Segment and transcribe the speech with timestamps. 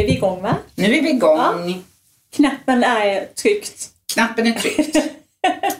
[0.00, 0.56] är vi igång va?
[0.74, 1.84] Nu är vi igång.
[2.36, 3.88] Knappen är tryckt.
[4.14, 4.96] Knappen är tryckt.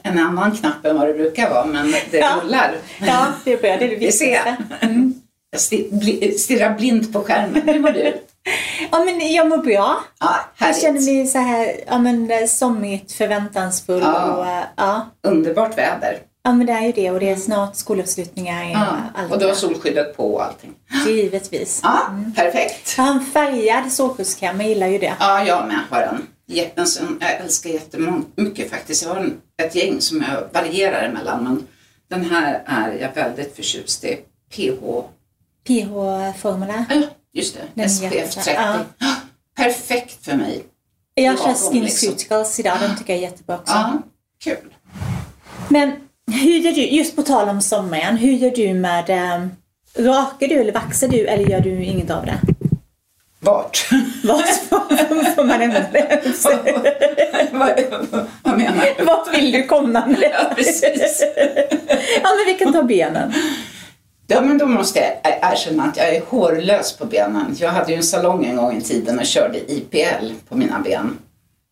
[0.02, 2.40] En annan knapp än vad det brukar vara, men det Ja.
[2.42, 2.74] rullar.
[3.06, 3.76] Ja, det är bra.
[3.76, 4.56] Det är det viktigaste.
[4.80, 5.14] Mm.
[5.50, 5.60] Jag
[6.40, 7.62] stirrar blint på skärmen.
[7.68, 8.14] Hur mår du?
[8.90, 9.98] Ja, men jag mår bra.
[10.20, 10.82] Ja, Jag härligt.
[10.82, 14.32] känner mig så här, ja men sommigt, förväntansfull Ja.
[14.32, 14.46] och
[14.76, 15.06] ja.
[15.22, 16.18] Underbart väder.
[16.48, 18.70] Ja men det är ju det och det är snart skolavslutningar.
[18.70, 18.96] Ja.
[19.14, 19.58] allt Och du har det.
[19.58, 20.74] solskyddet på och allting.
[21.06, 21.80] Givetvis.
[21.82, 22.00] Ja,
[22.36, 22.94] perfekt.
[22.96, 25.14] Jag har en färgad solskyddskräm, jag gillar ju det.
[25.20, 26.26] Ja, jag med har en.
[26.46, 29.04] Jag älskar jättemycket faktiskt.
[29.04, 29.30] Jag har
[29.62, 31.66] ett gäng som jag varierar emellan, men
[32.10, 34.18] den här är jag väldigt förtjust i.
[34.54, 35.02] PH...
[35.66, 36.84] PH-formula.
[36.90, 37.60] Ja, just det.
[37.74, 38.42] Den SPF jättebra.
[38.42, 38.84] 30.
[38.98, 39.14] Ja.
[39.56, 40.64] Perfekt för mig.
[41.14, 42.14] Jag Ja, kör Skin liksom.
[42.58, 43.72] Idag, den tycker jag är jättebra också.
[43.74, 44.02] Ja,
[44.44, 44.74] kul.
[45.68, 45.92] Men
[46.32, 49.46] hur gör du, just på tal om sommaren, hur gör du med, eh,
[50.04, 52.38] rakar du eller vaxar du eller gör du inget av det?
[53.40, 53.88] Vart?
[54.24, 54.48] Vart
[55.34, 56.22] får man nämna det?
[58.42, 59.04] vad, menar du?
[59.04, 60.30] Vart vill du komma med det?
[60.30, 61.22] Ja, precis.
[62.22, 63.32] Ja, men vi kan ta benen.
[64.26, 67.56] Ja, men då måste jag erkänna att jag är hårlös på benen.
[67.58, 71.18] Jag hade ju en salong en gång i tiden och körde IPL på mina ben.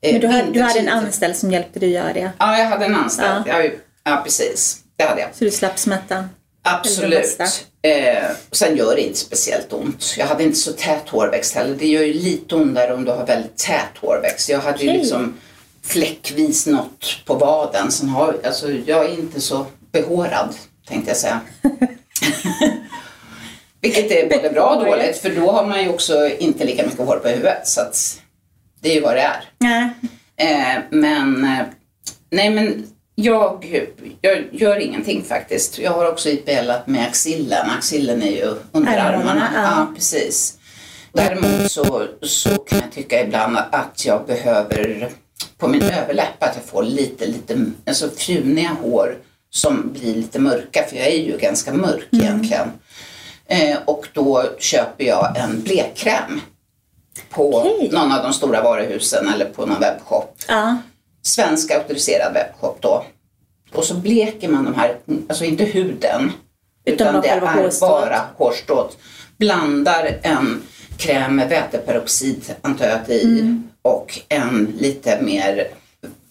[0.02, 2.30] Eh, Men du hade, du hade en anställd som hjälpte dig att göra det.
[2.38, 3.44] Ja, jag hade en anställd.
[3.46, 3.62] Ja.
[3.62, 3.70] Ja,
[4.06, 4.82] ja, precis.
[4.96, 5.34] Det hade jag.
[5.34, 6.28] Så du slapp smärtan.
[6.62, 7.38] Absolut.
[7.82, 10.14] Eh, sen gör det inte speciellt ont.
[10.18, 11.74] Jag hade inte så tät hårväxt heller.
[11.74, 14.48] Det gör ju lite ondare om du har väldigt tät hårväxt.
[14.48, 14.98] Jag hade ju Okej.
[15.00, 15.36] liksom
[15.82, 17.92] fläckvis något på vaden.
[17.92, 20.54] Sen har, alltså, jag är inte så behårad,
[20.88, 21.40] tänkte jag säga.
[23.80, 26.98] Vilket är både bra och dåligt, för då har man ju också inte lika mycket
[26.98, 27.68] hår på huvudet.
[27.68, 28.20] Så att
[28.80, 29.44] det är ju vad det är.
[29.58, 29.90] Nej.
[30.36, 31.66] Eh, men eh,
[32.30, 33.84] nej men jag,
[34.20, 35.78] jag gör ingenting faktiskt.
[35.78, 37.70] Jag har också IPLat med axillen.
[37.70, 39.62] Axillen är ju under Armarna, ja.
[39.62, 39.86] Ja.
[39.94, 40.58] precis.
[41.12, 45.10] Däremot så, så kan jag tycka ibland att jag behöver
[45.58, 49.18] på min överläpp att jag får lite, lite alltså fjuniga hår
[49.50, 52.24] som blir lite mörka för jag är ju ganska mörk Mm.
[52.24, 52.68] egentligen.
[53.48, 56.40] Eh, och då köper jag en blekkräm
[57.30, 57.88] på Okej.
[57.92, 60.36] någon av de stora varuhusen eller på någon webbshop.
[60.48, 60.76] Ja.
[61.26, 63.04] Svensk auktoriserad webbshop då.
[63.72, 64.96] Och så bleker man de här,
[65.28, 66.32] alltså inte huden,
[66.84, 67.80] Utan utan, det är hårstrået.
[67.80, 68.96] bara hårstrået.
[69.38, 70.62] Blandar en
[70.98, 73.68] kräm med väteperoxid antar jag att det är i Mm.
[73.82, 75.68] och en lite mer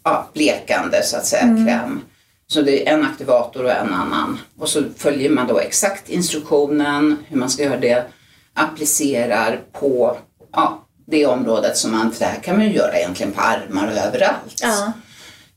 [0.03, 1.65] ja, blekande så att säga Mm.
[1.67, 2.01] kräm.
[2.47, 4.39] Så det är en aktivator och en annan.
[4.59, 8.05] Och så följer man då exakt instruktionen hur man ska göra det.
[8.53, 10.17] Applicerar på
[10.51, 13.87] ja, det området som man, för det här kan man ju göra egentligen på armar
[13.87, 14.61] och överallt.
[14.61, 14.91] Ja.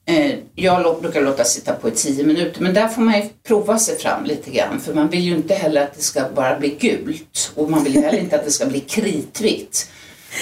[0.06, 3.78] Eh, Jag brukar låta sitta på i tio minuter men där får man ju prova
[3.78, 6.68] sig fram lite grann för man vill ju inte heller att det ska bara bli
[6.68, 9.90] gult och man vill ju heller inte att det ska bli kritvitt.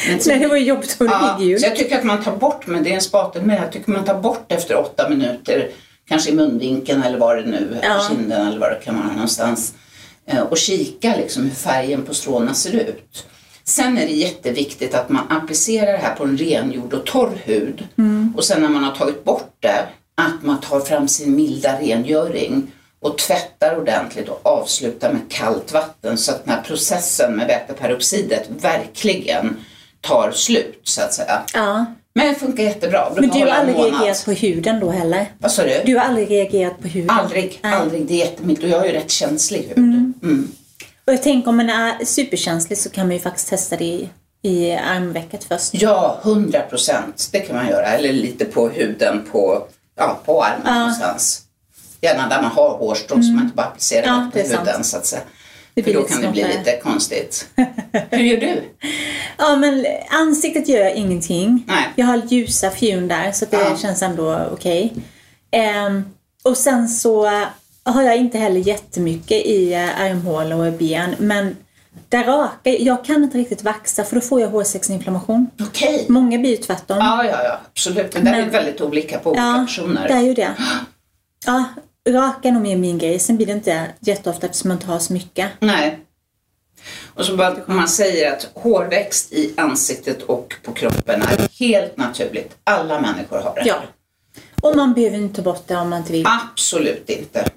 [0.08, 1.60] Men Nej, det var jobbigt om det Ja, gult.
[1.60, 3.90] så jag tycker att man tar bort, men det är en spatel med, jag tycker
[3.92, 5.70] man tar bort efter åtta minuter,
[6.08, 8.00] kanske i munvinkeln eller var det nu, Ja.
[8.08, 9.74] kinden eller vad det kan vara någonstans.
[10.26, 13.26] Eh, Och kika liksom hur färgen på stråna ser ut.
[13.68, 17.88] Sen är det jätteviktigt att man applicerar det här på en rengjord och torr hud.
[17.98, 18.34] Mm.
[18.36, 22.72] Och sen när man har tagit bort det, att man tar fram sin milda rengöring
[23.00, 28.48] och tvättar ordentligt och avslutar med kallt vatten så att den här processen med väteperoxidet
[28.60, 29.56] verkligen
[30.00, 31.42] tar slut så att säga.
[31.54, 31.84] Ja.
[32.14, 33.12] Men det funkar jättebra.
[33.14, 35.26] Men du har aldrig reagerat på huden då heller?
[35.38, 35.82] Vad sa du?
[35.84, 37.10] Du har aldrig reagerat på huden?
[37.10, 37.74] Aldrig, Nej.
[37.74, 38.06] aldrig.
[38.06, 39.78] Det är jättemilt och jag har ju rätt känslig hud.
[39.78, 40.48] Mm.
[41.06, 44.08] Och jag tänker om man är superkänslig så kan man ju faktiskt testa det i,
[44.42, 45.70] i armvecket först.
[45.74, 47.28] Ja, hundra procent.
[47.32, 47.86] Det kan man göra.
[47.86, 51.42] Eller lite på huden på, ja, på armen någonstans.
[52.00, 54.60] Gärna där man har hårstrå så man inte bara applicerar Ja, på är sant.
[54.68, 55.22] huden så att säga.
[55.74, 57.48] Det För då kan det bli lite konstigt.
[58.10, 58.62] Hur gör du?
[59.38, 61.64] Ja, men ansiktet gör jag ingenting.
[61.66, 61.88] Nej.
[61.96, 63.76] Jag har ljusa fjun där så det Ja.
[63.76, 64.92] känns ändå okej.
[65.50, 66.04] Ehm,
[66.44, 67.26] och sen så
[67.92, 71.14] har jag inte heller jättemycket i eh, armhålor och ben.
[71.18, 71.56] Men
[72.08, 75.50] där rakar jag kan inte riktigt vaxa för då får jag hårsäcksinflammation.
[75.60, 76.06] Okej.
[76.08, 76.98] Många blir ju tvärtom.
[76.98, 78.14] Ja, ja, ja, absolut.
[78.14, 80.08] Men det är Men- väldigt olika på olika Ja, personer.
[80.08, 80.54] det är ju det.
[81.46, 81.64] Ja,
[82.08, 83.18] raka är nog mer min grej.
[83.18, 85.48] Sen blir det inte jätteofta eftersom man inte har så mycket.
[85.60, 85.98] Nej.
[87.14, 92.56] Och så bara, man säger att hårväxt i ansiktet och på kroppen är helt naturligt.
[92.64, 93.62] Alla människor har det.
[93.66, 93.76] Ja.
[94.60, 96.26] Och man behöver inte ta bort det om man inte vill.
[96.52, 97.48] Absolut inte.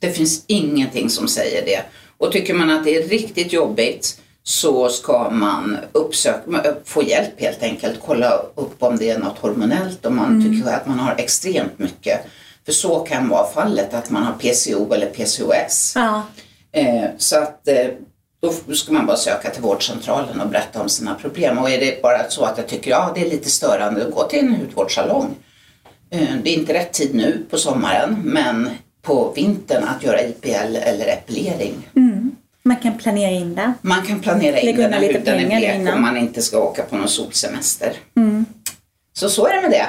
[0.00, 1.82] Det finns ingenting som säger det.
[2.18, 7.62] Och tycker man att det är riktigt jobbigt så ska man uppsöka, få hjälp helt
[7.62, 8.00] enkelt.
[8.06, 12.20] Kolla upp om det är något hormonellt, om man tycker att man har extremt mycket.
[12.64, 15.92] För så kan vara fallet, att man har PCO eller PCOS.
[15.94, 16.22] Ja.
[16.72, 17.86] Eh, så att eh,
[18.40, 21.58] Då ska man bara söka till vårdcentralen och berätta om sina problem.
[21.58, 24.38] Och är det bara så att jag tycker ja, det är lite störande, gå till
[24.38, 25.36] en hudvårdssalong.
[26.10, 28.70] Eh, det är inte rätt tid nu på sommaren, men
[29.02, 31.88] på vintern att göra IPL eller epilering.
[31.96, 32.36] Mm.
[32.62, 33.72] Man kan planera in det.
[33.82, 36.96] Man kan planera in det när huden är blek om man inte ska åka på
[36.96, 37.92] någon solsemester.
[38.16, 38.44] Mm.
[39.12, 39.86] Så så är det med det.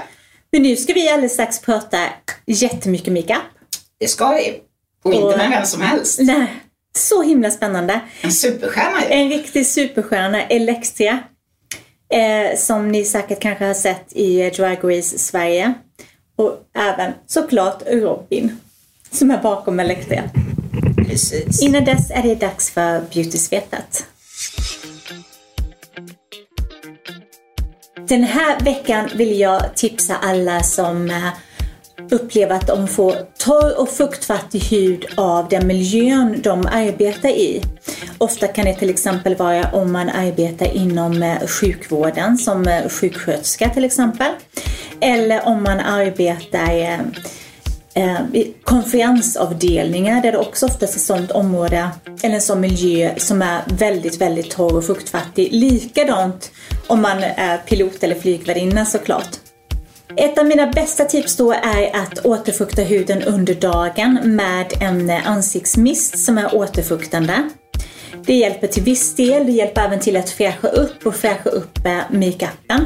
[0.52, 1.98] Men nu ska vi alldeles strax prata
[2.46, 3.42] jättemycket makeup.
[4.00, 4.60] Det ska vi.
[5.04, 6.20] Och inte med vem som helst.
[6.22, 6.48] Nej,
[6.98, 8.02] så himla spännande.
[8.22, 9.14] En superstjärna ju.
[9.14, 11.20] En riktig superstjärna, Electria.
[12.14, 15.74] Eh, som ni säkert kanske har sett i Drag Race Sverige.
[16.36, 18.60] Och även såklart Robin
[19.12, 19.82] som är bakom.
[21.08, 21.62] Precis.
[21.62, 24.06] Innan dess är det dags för Beautysvepet.
[28.08, 31.28] Den här veckan vill jag tipsa alla som eh,
[32.12, 37.64] upplever att de får torr och fuktfattig hud av den miljön de arbetar i.
[38.18, 43.70] Ofta kan det till exempel vara om man arbetar inom eh, sjukvården som eh, sjuksköterska
[43.70, 44.32] till exempel.
[45.00, 46.72] Eller om man arbetar
[47.94, 48.20] Eh,
[48.64, 51.90] konferensavdelningar där det också oftast är ett område
[52.24, 55.54] eller en sån miljö som är väldigt, väldigt torr och fuktfattig.
[55.54, 56.52] Likadant
[56.88, 59.30] om man är pilot eller flygvärdinna såklart.
[60.16, 66.20] Ett av mina bästa tips då är att återfukta huden under dagen med en ansiktsmist
[66.20, 67.50] som är återfuktande.
[68.26, 71.86] Det hjälper till viss del, det hjälper även till att fräscha upp och fräscha upp
[71.86, 72.86] eh, makeupen.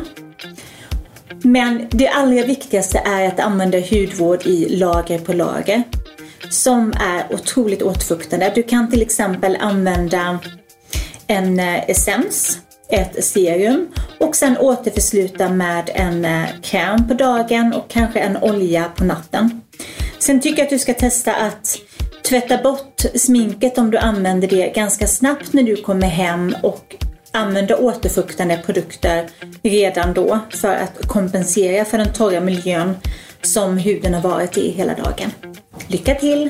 [1.44, 5.84] Men det allra viktigaste är att använda hudvård i lager på lager
[6.50, 8.52] som är otroligt återfuktande.
[8.56, 10.40] Du kan till exempel använda
[11.28, 13.88] en eh, essens, ett serum
[14.20, 19.62] och sen återförsluta med en eh, kräm på dagen och kanske en olja på natten.
[20.20, 21.78] Sen tycker jag att du ska testa att
[22.30, 26.96] tvätta bort sminket om du använder det ganska snabbt när du kommer hem och
[27.36, 29.30] använda återfuktande produkter
[29.64, 32.98] redan då för att kompensera för den torra miljön
[33.42, 35.32] som huden har varit i hela dagen.
[35.88, 36.50] Lycka till!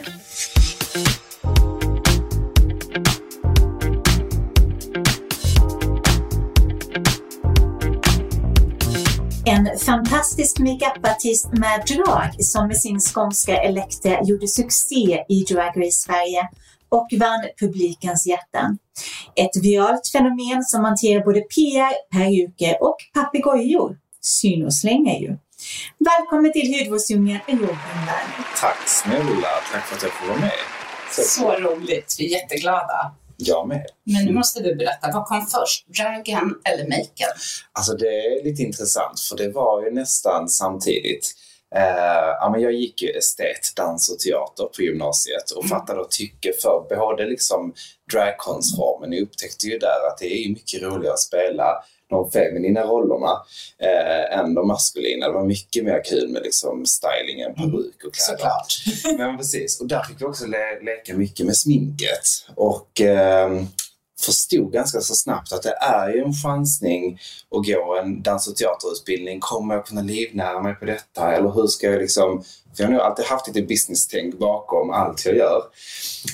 [9.47, 15.91] En fantastisk makeupartist med drag som med sin skånska Elektra gjorde succé i Drag Race
[15.91, 16.49] Sverige
[16.95, 18.77] och vann publikens hjärtan.
[19.35, 23.97] Ett viralt fenomen som hanterar både PR, peruker och papegojor.
[24.21, 25.37] Syn och släng är ju.
[25.99, 27.67] Välkommen till Hudvårdsdjungeln, Robin
[28.07, 28.45] Werner.
[28.61, 30.51] Tack snälla, tack för att jag får vara med.
[31.11, 33.15] Så, Så roligt, vi är jätteglada.
[33.37, 33.85] Jag med.
[34.03, 35.87] Men nu måste du berätta, vad kom först?
[35.87, 37.27] Dragen eller maken?
[37.73, 41.33] Alltså det är lite intressant för det var ju nästan samtidigt.
[41.77, 45.69] Uh, ja, men jag gick ju estet, dans och teater på gymnasiet och mm.
[45.69, 47.73] fattade och tycke för både liksom
[48.11, 49.13] dragkonstformen.
[49.13, 53.45] Jag upptäckte ju där att det är mycket roligare att spela de feminina rollerna
[53.79, 55.27] eh, än de maskulina.
[55.27, 57.71] Det var mycket mer kul med liksom stylingen, mm.
[57.71, 58.37] peruk och kläder.
[58.37, 59.17] Såklart.
[59.17, 59.81] Men precis.
[59.81, 62.25] Och där fick vi också le leka mycket med sminket.
[62.55, 63.61] Och eh,
[64.25, 67.19] förstod ganska så snabbt att det är ju en chansning
[67.51, 69.39] att gå en dans och teaterutbildning.
[69.39, 71.35] Kommer jag kunna livnära mig på detta?
[71.35, 72.43] Eller hur ska jag liksom...
[72.75, 75.61] För jag har nog alltid haft lite business-tänk bakom allt jag gör.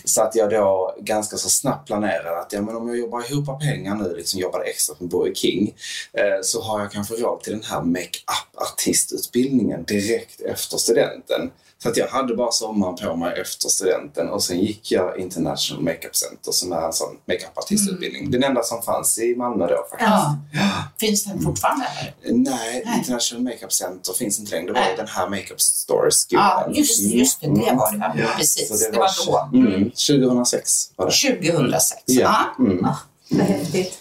[0.06, 3.62] Så att jag då ganska så snabbt planerade att ja, men om jag jobbar ihop
[3.62, 5.76] pengar nu, liksom jobbar extra på Burger King,
[6.14, 11.52] eh, så har jag kanske råd till den här make-up artistutbildningen direkt efter studenten.
[11.84, 15.84] Så att jag hade bara sommaren på mig efter studenten och sen gick jag International
[15.84, 18.22] Makeup Center som är en sån makeupartistutbildning.
[18.22, 18.32] Mm.
[18.32, 20.10] Den enda som fanns i Malmö då faktiskt.
[20.10, 20.38] Ja.
[20.54, 20.70] ja.
[21.00, 21.86] Finns den fortfarande?
[21.86, 22.34] Eller?
[22.34, 24.68] Nej, Nej, International Makeup Center finns inte längre.
[24.68, 24.94] Det var Nej.
[24.98, 26.64] den här Makeup Store skolan.
[26.68, 27.48] Ja, just, just det.
[27.48, 28.22] Det var det.
[28.22, 28.68] Ja, precis.
[28.68, 29.58] Så det, det var, var då.
[29.58, 29.84] Mm.
[29.90, 31.42] 2006 var det.
[31.42, 32.56] 2006, ja.
[32.60, 32.86] Mm.
[32.86, 32.98] Ah,
[33.30, 33.94] vad häftigt.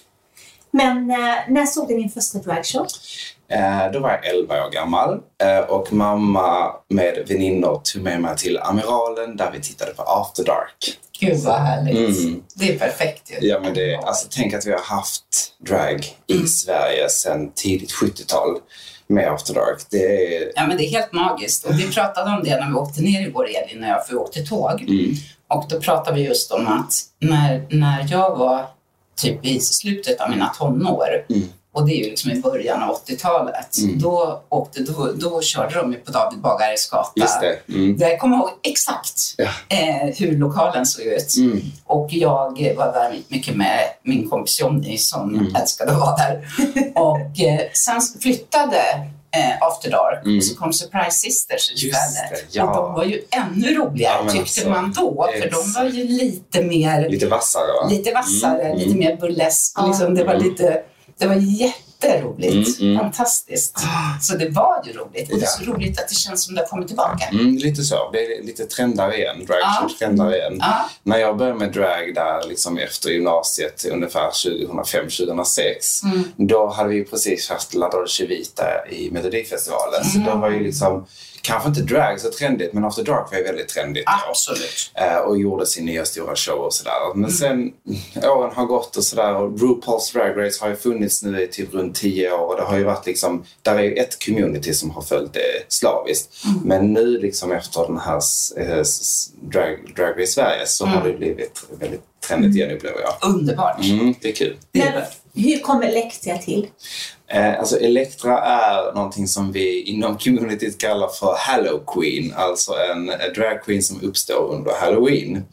[0.70, 1.16] Men äh,
[1.49, 2.87] när såg du din första dragshow?
[3.50, 8.37] Eh, då var jag 11 år gammal eh, och mamma med väninnor tog med mig
[8.37, 10.99] till Amiralen där vi tittade på After Dark.
[11.21, 12.19] Gud vad härligt.
[12.19, 12.42] Mm.
[12.54, 13.49] Det är perfekt ju.
[13.49, 15.25] Ja, men det, alltså, tänk att vi har haft
[15.59, 16.47] drag i mm.
[16.47, 18.59] Sverige sedan tidigt 70-tal
[19.07, 19.83] med After Dark.
[19.90, 20.52] Det är...
[20.54, 21.64] Ja, men det är helt magiskt.
[21.64, 24.19] Och vi pratade om det när vi åkte ner igår, Elin och jag, för vi
[24.19, 24.83] åkte tåg.
[24.83, 25.14] Mm.
[25.49, 28.66] Och då pratade vi just om att när, när jag var
[29.16, 32.96] typ i slutet av mina tonår mm och det är ju liksom i början av
[33.06, 33.78] 80-talet.
[33.78, 33.98] Mm.
[33.98, 37.12] Då, åkte, då, då körde de på David Bagares gata.
[37.14, 37.58] Just det.
[37.68, 37.96] Mm.
[37.98, 39.48] Jag kommer ihåg exakt ja.
[39.68, 41.36] eh, hur lokalen såg ut.
[41.36, 41.60] Mm.
[41.84, 45.56] Och jag var där mycket med min kompis Jonny som mm.
[45.56, 46.48] älskade att vara där.
[46.94, 48.78] och eh, sen flyttade
[49.36, 51.90] eh, After Dark så kom Surprise Sisters Mm.
[51.90, 52.30] Istället.
[52.30, 52.64] det, ja.
[52.70, 55.28] Och de var ju ännu roligare Ja, tyckte alltså, man då.
[55.40, 57.88] För de var ju lite mer Lite vassare va?
[57.90, 59.78] lite vassare, Mm, lite mer burlesk.
[59.86, 60.14] Liksom.
[60.14, 60.82] Det var lite,
[61.20, 62.80] det var jätteroligt.
[62.80, 62.98] Mm, mm.
[63.02, 63.78] Fantastiskt.
[64.20, 65.32] Så det var ju roligt.
[65.32, 67.24] Och det är så roligt att det känns som det har kommit tillbaka.
[67.32, 68.10] Mm, lite så.
[68.12, 69.44] Det är lite trendar igen.
[69.46, 69.88] Drag Ja.
[69.98, 70.56] trendar igen.
[70.60, 70.88] Ja.
[71.02, 76.24] När jag började med drag där liksom efter gymnasiet ungefär 2005-2006 Mm.
[76.36, 80.04] då hade vi precis haft La Dolce Vita i Melodifestivalen.
[80.04, 81.06] Så då var ju liksom,
[81.42, 84.12] kanske inte drag så trendigt men After Dark var ju väldigt trendigt då.
[84.30, 84.92] Absolut.
[84.94, 87.14] Eh, och gjorde sin nya stora show och sådär.
[87.14, 87.73] Men sen
[88.23, 91.75] åren har gått och sådär och RuPaul's Drag Race har ju funnits nu i typ
[91.75, 94.90] runt tio år och det har ju varit liksom, där är ju ett community som
[94.90, 96.44] har följt det slaviskt.
[96.64, 98.23] Men nu liksom efter den här
[98.56, 98.85] eh,
[99.42, 103.30] drag, drag Race Sverige så har det blivit väldigt trendigt igen upplever jag.
[103.30, 103.85] Underbart.
[103.85, 104.56] Mm, det är kul.
[104.73, 105.02] Men
[105.35, 106.66] hur kom Elektra till?
[107.32, 113.06] Eh, alltså Elektra är någonting som vi inom communityt kallar för Hallow Queen, alltså en
[113.06, 115.44] dragqueen drag queen som uppstår under Halloween.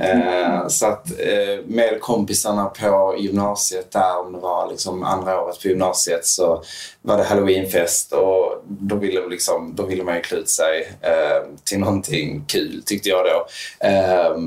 [0.00, 5.62] Eh, så att eh, med kompisarna på gymnasiet där, om det var liksom andra året
[5.62, 6.62] på gymnasiet, så
[7.02, 10.92] var det halloweenfest och då ville, liksom, då ville man ju klä ut sig
[11.64, 13.46] till någonting kul tyckte jag då.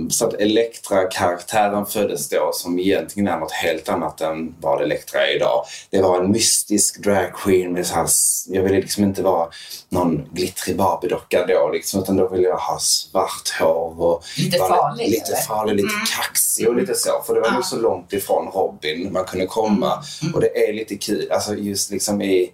[0.10, 5.36] Så att Elektra-karaktären föddes då som egentligen är något helt annat än vad Elektra är
[5.36, 5.66] idag.
[5.90, 6.59] Det var en mystisk
[7.00, 8.08] drag queen med här,
[8.48, 9.50] jag ville liksom inte vara
[9.90, 15.10] någon glittrig Barbie-docka då liksom, utan då ville jag ha svart hår och Lite farlig,
[15.10, 15.42] lite eller?
[15.42, 17.24] farlig, lite kaxig och lite så.
[17.26, 20.04] För det var ju så långt ifrån Robin man kunde komma.
[20.34, 22.52] Och det är lite kul, alltså just liksom i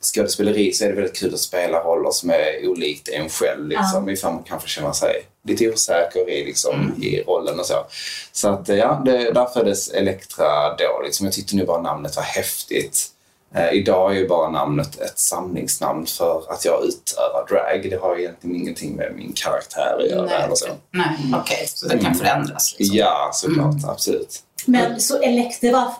[0.00, 3.68] skådespeleri så är det väldigt kul att spela roller som är olikt en själv.
[3.68, 7.86] Liksom, Ifall man kanske känner sig lite osäker i, liksom, i rollen och så.
[8.32, 11.02] Så att ja, det, där föddes Elektra då.
[11.04, 11.26] Liksom.
[11.26, 13.06] Jag tyckte nu bara namnet var häftigt.
[13.54, 17.90] Eh, idag är ju bara namnet ett samlingsnamn för att jag utövar drag.
[17.90, 20.30] Det har egentligen ingenting med min karaktär att göra.
[20.30, 20.66] Eller så.
[20.90, 21.66] Nej, okej.
[21.68, 22.74] Så det kan förändras.
[22.78, 22.96] Liksom.
[22.96, 23.84] Ja, såklart.
[23.88, 24.42] Absolut.
[24.66, 25.92] Men så Elektra var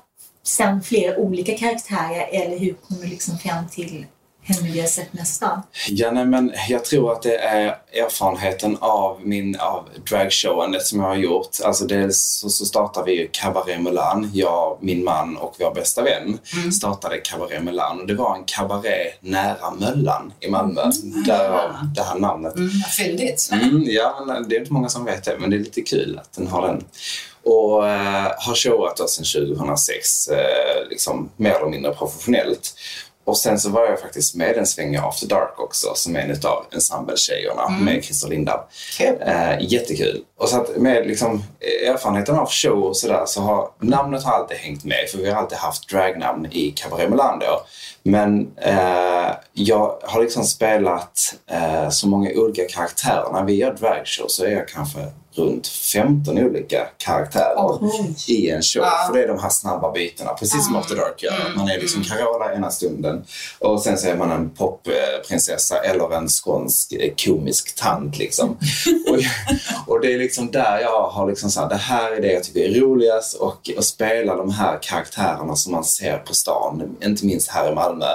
[0.43, 4.07] sen flera olika karaktärer eller hur kom du liksom fram till
[4.89, 5.63] sett nästa?
[5.89, 11.07] Ja, nej, men jag tror att det är erfarenheten av min av dragshowandet som jag
[11.07, 11.49] har gjort.
[11.65, 14.31] Alltså dels så, så startade vi Cabaret Mulan.
[14.35, 16.39] Jag, min man och vår bästa vän
[16.73, 18.01] startade Cabaret Mulan.
[18.01, 20.91] Och det var en kabaré nära Möllan i Malmö.
[21.27, 22.57] Därav det här namnet.
[22.57, 23.49] Mm, fyndigt.
[23.53, 26.33] Mm, ja, det är inte många som vet det, men det är lite kul att
[26.33, 26.85] den har den.
[27.43, 32.75] Och eh, har showat oss sedan 2006, eh, liksom mer eller mindre professionellt.
[33.27, 36.21] Och sen så var jag faktiskt med en sväng i After Dark också, som är
[36.21, 38.61] en av ensembletjejerna med Christer Lindab.
[39.01, 40.23] Eh, jättekul.
[40.39, 41.45] Och så att med liksom,
[41.87, 45.43] erfarenheten av show och sådär så har namnet har alltid hängt med för vi har
[45.43, 47.67] alltid haft dragnamn i Cabaret då.
[48.03, 53.33] Men eh, jag har liksom spelat eh, så många olika karaktärer.
[53.33, 54.99] När vi gör dragshow så är jag kanske
[55.39, 58.15] runt 15 olika karaktärer Oj.
[58.29, 58.83] i en show.
[58.83, 59.05] Ja.
[59.07, 61.53] För det är de här snabba bytena, precis som After Dark gör.
[61.57, 63.25] Man är liksom Carola ena stunden
[63.59, 68.19] och sen så är man en popprinsessa eller en skånsk eh, komisk tant.
[68.19, 68.49] Liksom.
[69.11, 69.19] och,
[69.95, 72.45] och det är liksom där jag har liksom så här, det här är det jag
[72.45, 77.27] tycker är roligast och att spela de här karaktärerna som man ser på stan, inte
[77.27, 78.07] minst här i Malmö.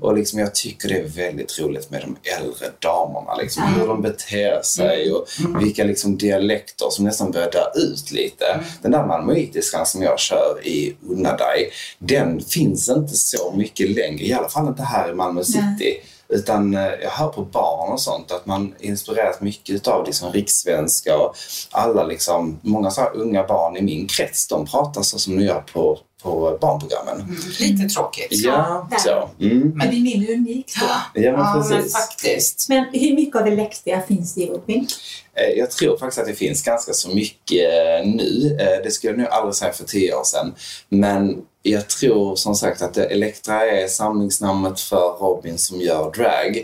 [0.00, 4.02] Och liksom jag tycker det är väldigt roligt med de äldre damerna, liksom, hur de
[4.02, 5.26] beter sig och
[5.60, 8.60] vilka liksom dialekter som nästan börjar dö ut lite.
[8.82, 14.24] Den där malmöitiskan som jag kör i Unna dig, den finns inte så mycket längre,
[14.24, 16.00] i alla fall inte här i Malmö city.
[16.28, 21.18] Utan eh, jag hör på barn och sånt att man inspireras mycket av liksom rikssvenska
[21.18, 21.34] och
[21.70, 25.44] alla liksom, många så här unga barn i min krets, de pratar så som de
[25.44, 27.36] gör på, på barnprogrammen.
[27.60, 28.26] Lite tråkigt.
[28.30, 28.98] Ja, där.
[28.98, 29.28] så.
[29.44, 29.78] Mm.
[29.78, 30.86] Det blir mindre unikt då.
[30.86, 31.92] Ja, men Ja, men precis.
[31.92, 32.66] faktiskt.
[32.68, 34.86] Men hur mycket av Elektra finns det i Robin?
[35.34, 38.56] Eh, Jag tror faktiskt att det finns ganska så mycket eh, nu.
[38.84, 40.54] Det skulle jag nog aldrig säga för tio år sedan.
[40.88, 46.56] Men jag tror som sagt att Elektra är samlingsnamnet för Robin som gör drag.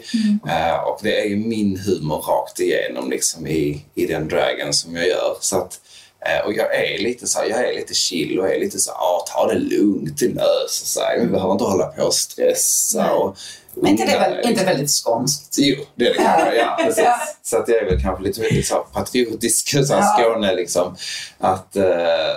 [0.48, 4.96] Eh, Och det är ju min humor rakt igenom liksom i, i den dragen som
[4.96, 5.36] jag gör.
[5.40, 5.80] Så att,
[6.26, 9.24] eh, och jag är lite så jag är lite chill och är lite så ah,
[9.34, 11.20] ta det lugnt, det löser sig.
[11.20, 13.12] Vi behöver inte hålla på och stressa.
[13.12, 13.36] Och,
[13.76, 15.54] Men inte det väl, inte väldigt skånskt?
[15.58, 16.54] Jo, det är det kanske.
[16.58, 17.06] Ja, precis.
[17.42, 20.18] Så att jag är väl kanske lite, så här patriotisk, så här.
[20.18, 20.96] Skåne liksom.
[21.38, 21.84] Att, eh,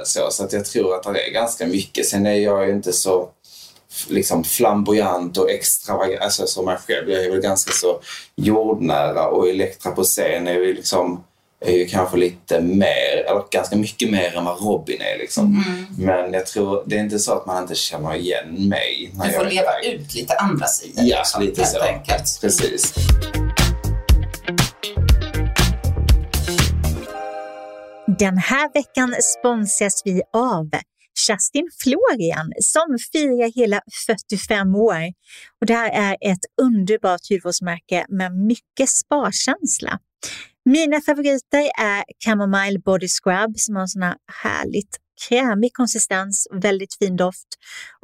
[0.03, 2.05] så, så att jag tror att det är ganska mycket.
[2.05, 3.29] Sen är jag ju inte så
[4.07, 7.09] liksom flamboyant och extravagant alltså, som mig själv.
[7.09, 8.01] Jag är väl ganska så
[8.35, 11.23] jordnära och Elektra på scen är ju liksom
[11.61, 15.17] är ju kanske lite mer, eller ganska mycket mer än vad Robin är.
[15.17, 15.63] Liksom.
[15.67, 15.85] Mm.
[15.97, 19.11] Men jag tror, det är inte så att man inte känner igen mig.
[19.13, 20.01] När Du jag får är leva iväg.
[20.01, 21.03] ut lite andra sidor.
[21.03, 21.79] Ja, liksom, lite så.
[21.79, 22.39] enkelt.
[22.41, 22.93] Precis.
[28.19, 30.69] Den här veckan sponsras vi av
[31.27, 35.01] Kerstin Florian som firar hela 45 år.
[35.61, 39.99] Och det här är ett underbart hudvårdsmärke med mycket sparkänsla.
[40.67, 44.97] Mina favoriter är Chamomile Body Scrub som har en sån här härligt
[45.27, 47.47] krämig konsistens väldigt fin doft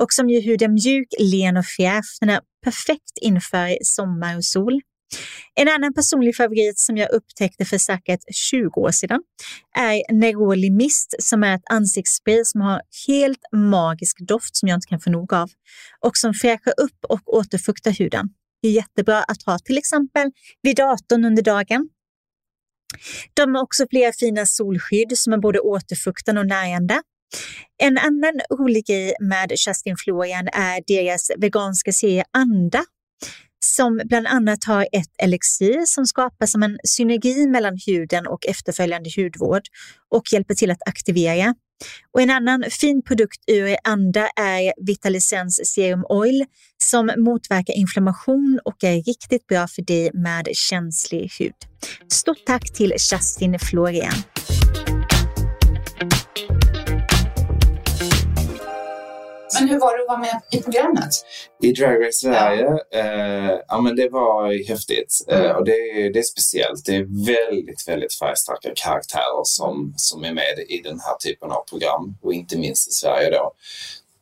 [0.02, 2.18] och som gör huden mjuk, len och fräsch.
[2.20, 4.82] Den är perfekt inför sommar och sol.
[5.56, 9.22] En annan personlig favorit som jag upptäckte för säkert 20 år sedan
[9.78, 14.88] är Neroli Mist som är ett ansiktsspray som har helt magisk doft som jag inte
[14.88, 15.50] kan få nog av
[16.02, 18.30] och som fräschar upp och återfuktar huden.
[18.62, 21.90] Det är jättebra att ha till exempel vid datorn under dagen.
[23.34, 27.02] De har också flera fina solskydd som är både återfuktande och närande.
[27.84, 32.84] En annan rolig grej med Kerstin Florian är deras veganska serie Anda
[33.66, 39.10] som bland annat har ett elixir som skapar som en synergi mellan huden och efterföljande
[39.18, 39.62] hudvård
[40.10, 41.56] och hjälper till att aktivera.
[42.12, 46.46] Och en annan fin produkt ur Anda är Vitalisens Serum Oil
[46.90, 51.54] som motverkar inflammation och är riktigt bra för dig med känslig hud.
[52.12, 54.14] Stort tack till Kerstin Florian.
[59.60, 61.10] Men hur var det att vara med i programmet?
[61.64, 65.26] I Drag Race Sverige, eh, ja men det var häftigt.
[65.28, 66.86] Eh, och det, är- det är speciellt.
[66.86, 71.64] Det är väldigt, väldigt färgstarka karaktärer som, som är med i den här typen av
[71.70, 72.18] program.
[72.22, 73.54] Och inte minst i Sverige då.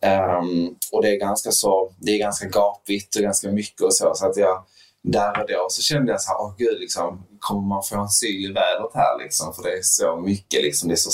[0.05, 4.11] Um, och det är ganska så, det är ganska gapigt och ganska mycket och så.
[4.15, 4.65] Så att jag,
[5.03, 8.09] där och då så kände jag så här, åh gud, liksom, kommer man få en
[8.09, 9.53] syl i vädret här liksom?
[9.53, 11.11] För det är så mycket, liksom, det är så,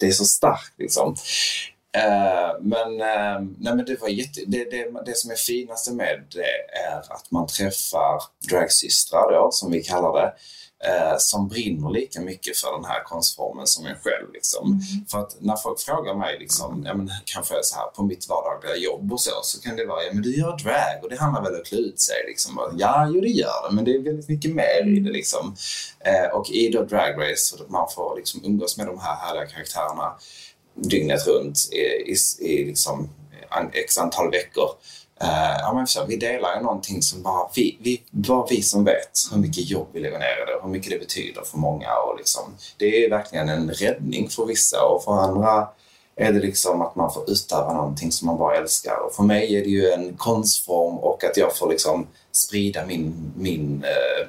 [0.00, 1.16] det är så starkt liksom.
[1.96, 6.24] Uh, men, uh, nej, men det, var jätte, det, det, det som är finaste med
[6.30, 10.34] det är att man träffar dragsystrar då, som vi kallar det,
[10.86, 14.32] eh, som brinner lika mycket för den här konstformen som en själv.
[14.32, 14.80] Liksom.
[15.10, 18.76] För att när folk frågar mig, liksom, ja, men, kanske så här, på mitt vardagliga
[18.76, 21.42] jobb och så, så kan det vara, ja men du gör drag och det handlar
[21.42, 22.24] väl om att klä ut sig.
[22.26, 22.58] Liksom.
[22.58, 25.10] Och, Ja, jo det gör det, men det är väldigt mycket mer i det.
[25.10, 25.56] Liksom.
[26.00, 30.14] Eh, och i då Drag Race, man får liksom umgås med de här härliga karaktärerna
[30.74, 33.08] dygnet runt i, i, i liksom
[33.72, 34.70] x antal veckor.
[35.22, 38.84] Uh, ja, men så, vi delar ju någonting som bara vi, vi, bara vi som
[38.84, 41.94] vet hur mycket jobb vi lägger ner i det, hur mycket det betyder för många.
[41.94, 42.42] Och liksom,
[42.76, 45.68] det är verkligen en räddning för vissa och för andra
[46.16, 48.96] är det liksom att man får utöva någonting som man bara älskar.
[49.06, 53.32] Och för mig är det ju en konstform och att jag får liksom sprida min,
[53.36, 54.26] min uh,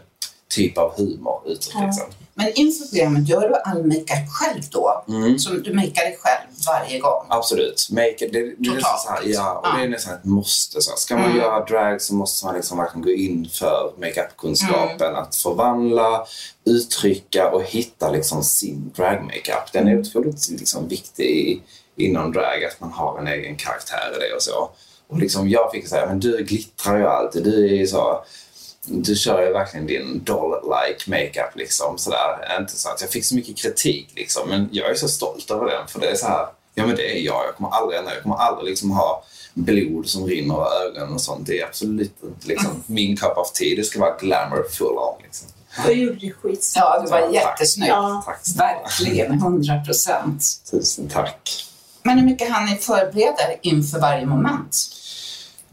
[0.56, 1.72] typ av humor utåt.
[1.74, 1.86] Ja.
[1.86, 2.06] Liksom.
[2.38, 5.04] Men inför programmet, gör du all makeup själv då?
[5.08, 5.40] Mm.
[5.40, 7.26] Som du makear dig själv varje gång?
[7.30, 7.88] Absolut.
[7.92, 9.78] Make det, det är nästan Totalt, så här, ja, och Ja.
[9.78, 10.82] det är nästan ett måste.
[10.82, 10.98] Så här.
[10.98, 11.38] Ska man Mm.
[11.38, 15.16] göra drag så måste man liksom verkligen gå in för makeupkunskapen.
[15.16, 16.26] Att förvandla,
[16.66, 19.72] uttrycka och hitta liksom sin drag-makeup.
[19.74, 21.62] Den är otroligt liksom viktig
[21.98, 24.70] inom drag, att man har en egen karaktär i det och så.
[25.08, 27.44] Och liksom jag fick säga, men du glittrar ju alltid.
[27.44, 28.24] Du är ju så
[28.88, 32.58] du kör ju verkligen din doll-like makeup liksom sådär.
[32.60, 35.66] Inte så att jag fick så mycket kritik liksom, men jag är så stolt över
[35.66, 37.46] den för det är så här, ja men det är jag.
[37.46, 41.22] Jag kommer aldrig ändra, jag kommer aldrig liksom ha blod som rinner ur ögonen och
[41.22, 41.48] sånt.
[41.48, 43.76] Det är absolut inte liksom min cup of tea.
[43.76, 45.48] Det ska vara glamour full on liksom.
[45.86, 46.74] Du gjorde det skit.
[46.76, 47.34] Ja, det var Tack.
[47.34, 47.90] jättesnyggt.
[47.90, 48.24] Ja.
[48.26, 48.42] Tack.
[48.58, 50.44] Verkligen, 100 procent.
[50.72, 51.66] Tusen tack.
[52.04, 54.78] Men hur mycket hann ni förbereda er inför varje moment?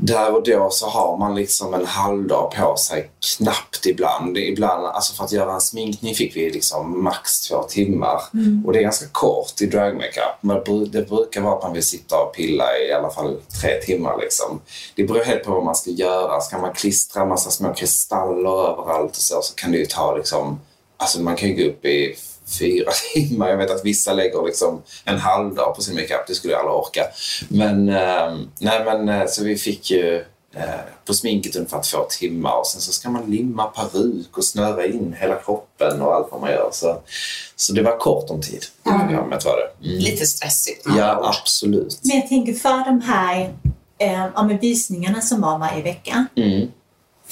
[0.04, 4.38] Där och då så har man liksom en halvdag på sig, knappt ibland.
[4.38, 8.20] Ibland, alltså för att göra en sminkning fick vi liksom max två timmar.
[8.66, 10.92] Och det är ganska kort i dragmakeup.
[10.92, 14.18] Det brukar vara att man vill sitta och pilla i alla fall tre timmar.
[14.20, 14.60] Liksom.
[14.94, 16.40] Det beror helt på vad man ska göra.
[16.40, 20.60] Ska man klistra massa små kristaller överallt och så, så kan det ju ta liksom...
[20.96, 22.16] Alltså man kan ju gå upp i
[22.58, 23.48] fyra timmar.
[23.48, 26.26] Jag vet att vissa lägger liksom en halv dag på sin makeup.
[26.26, 27.04] Det skulle jag aldrig orka.
[27.48, 30.16] Men, eh, nej men eh, så vi fick ju
[30.56, 30.62] eh,
[31.04, 35.16] på sminket ungefär två timmar och sen så ska man limma peruk och snöra in
[35.20, 36.68] hela kroppen och allt vad man gör.
[36.72, 37.00] Så,
[37.56, 38.64] så det var kort om tid.
[38.86, 39.00] Mm.
[39.00, 39.88] Programmet var det.
[39.88, 39.98] Mm.
[40.02, 41.26] Lite stressigt Ja, ord.
[41.26, 42.00] absolut.
[42.02, 43.52] Men jag tänker för de här
[43.98, 46.26] eh, visningarna som var varje vecka.
[46.36, 46.68] Mm.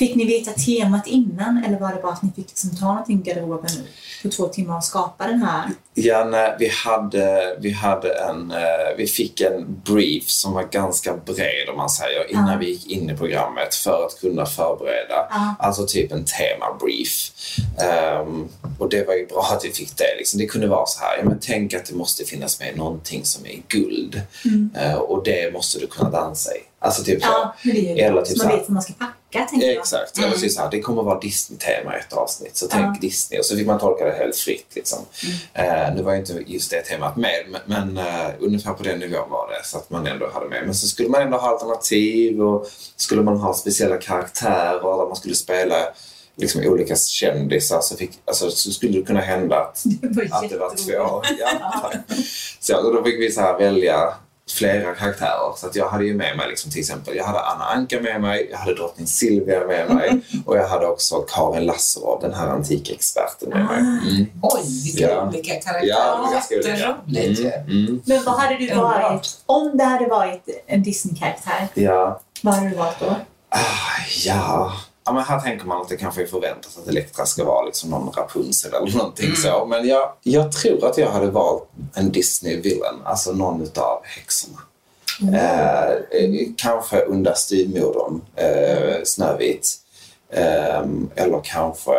[0.00, 3.20] Fick ni veta temat innan eller var det bara att ni fick liksom ta någonting
[3.20, 3.70] i garderoben
[4.22, 5.70] på två timmar och skapa den här?
[5.94, 11.16] Ja, nej, vi, hade, vi, hade en, eh, vi fick en brief som var ganska
[11.16, 12.58] bred om man säger innan Ja.
[12.58, 15.28] vi gick in i programmet för att kunna förbereda.
[15.30, 15.54] Ja.
[15.58, 17.32] Alltså typ en temabrief.
[18.20, 20.16] Um, och det var ju bra att vi fick det.
[20.18, 20.40] Liksom.
[20.40, 23.46] Det kunde vara så här, ja, men tänk att det måste finnas med någonting som
[23.46, 24.22] är guld.
[24.76, 26.60] Eh, och det måste du kunna dansa i.
[26.78, 27.28] Alltså typ så.
[27.64, 27.96] Mm.
[27.96, 29.76] Ja, Eller typ så man vet vad man ska packa, tänker jag.
[29.76, 30.18] Exakt.
[30.18, 32.96] Är det, så här, det kommer vara Disney-tema i ett avsnitt, så tänk Ja.
[33.00, 33.38] Disney.
[33.40, 34.66] Och så fick man tolka det helt fritt.
[34.74, 34.98] Liksom.
[35.54, 35.88] Mm.
[35.88, 38.98] Eh, nu var ju inte just det temat med, men, men eh, ungefär på den
[38.98, 39.66] nivån var det.
[39.66, 40.62] Så att man ändå hade med.
[40.64, 42.66] Men så skulle man ändå ha alternativ och
[42.96, 45.76] skulle man ha speciella karaktärer där man skulle spela
[46.36, 50.50] liksom, olika kändisar så, fick, alltså, så skulle det kunna hända att Det var att
[50.50, 51.22] det var två.
[51.38, 51.92] Ja,
[52.60, 54.14] så, då fick vi så här välja
[54.52, 55.52] flera karaktärer.
[55.56, 58.20] Så att jag hade ju med mig liksom, till exempel, jag hade Anna Anka med
[58.20, 62.46] mig, jag hade drottning Silvia med mig och jag hade också Karin Lasserov, den här
[62.48, 63.78] antikexperten med mig.
[63.78, 64.26] Mm.
[64.42, 65.28] Oj, vilka Ja.
[65.28, 65.80] olika karaktärer.
[65.84, 66.32] Ja.
[66.50, 67.40] Jätteroligt.
[67.40, 67.86] Mm.
[67.86, 68.02] Mm.
[68.06, 72.20] Men vad hade du varit, om det hade varit en Disney-karaktär, Ja.
[72.42, 73.16] vad hade du valt då?
[73.48, 73.58] Ah,
[74.26, 74.72] ja.
[75.10, 77.90] Ja, men här tänker man att det kanske är förväntat att Elektra ska vara liksom
[77.90, 79.66] någon Rapunzel eller någonting så.
[79.66, 84.58] Men jag, jag tror att jag hade valt en Disney-villain, alltså någon utav häxorna.
[85.32, 89.76] Eh, eh, kanske Onda styvmodern, eh, Snövit.
[90.32, 91.92] Eh, eller kanske,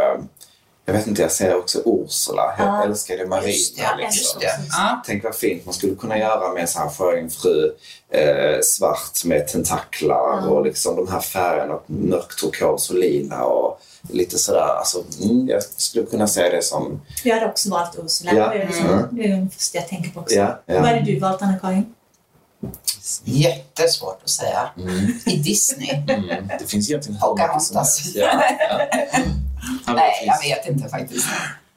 [0.86, 2.56] jag vet inte, jag ser också Ursula.
[2.58, 2.84] Jag Ja.
[2.84, 3.48] älskar det marina.
[3.48, 4.13] Just det, liksom.
[4.22, 4.48] just det.
[4.72, 5.02] Ja.
[5.06, 7.72] Tänk vad fint man skulle kunna göra med en sån här sjöjungfru
[8.10, 10.48] eh, svart med tentaklar Ja.
[10.50, 14.76] och liksom de här färgerna, mörk turkos och lila och lite sådär.
[14.78, 17.02] Alltså, mm, jag skulle kunna se det som...
[17.24, 18.32] Jag hade också valt Ursula.
[18.34, 18.50] Ja.
[18.50, 19.06] Det, är liksom, Mm.
[19.12, 20.36] det är den första jag tänker på också.
[20.36, 20.80] Ja, ja.
[20.80, 21.96] Vad hade du valt, Anna-Karin?
[23.24, 24.70] Jättesvårt att säga.
[24.78, 25.89] Mm, I Disney?
[26.10, 28.15] mm, det finns egentligen hur mycket som helst.
[28.15, 29.20] Ja, ja.
[29.88, 31.28] Nej, jag vet inte faktiskt.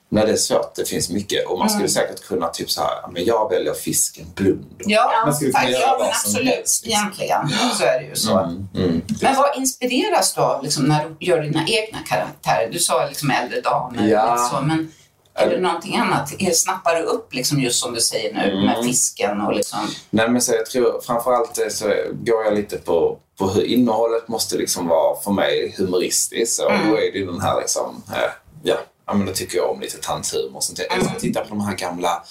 [0.09, 0.75] Nej, det är svårt.
[0.75, 1.47] Det finns mycket.
[1.47, 1.91] Och man skulle Mm.
[1.91, 4.75] säkert kunna typ så här, men jag väljer fisken Blund.
[4.79, 6.49] Ja, Man skulle kunna faktiskt, göra ja men absolut.
[6.55, 7.03] helst, liksom.
[7.03, 8.39] Egentligen så är det ju så.
[8.39, 9.03] Mm, mm.
[9.23, 12.69] Men vad inspireras du av liksom, när du gör dina egna karaktärer?
[12.73, 14.51] Du sa liksom äldre damer Ja.
[14.53, 14.93] så, men
[15.35, 16.33] är det någonting annat?
[16.55, 18.67] Snappar du upp, liksom, just som du säger nu, Mm.
[18.67, 19.79] med fisken och liksom...
[20.11, 24.29] Nej, men så jag tror framförallt eh, så går jag lite på, på hur innehållet
[24.29, 26.61] måste liksom vara för mig humoristiskt.
[26.63, 26.91] Och Mm.
[26.91, 28.31] då är det den här liksom, eh,
[28.63, 30.57] ja, ja men då tycker jag om lite tanthumor.
[30.57, 30.79] och sånt.
[30.79, 32.23] Jag älskar att titta på de här gamla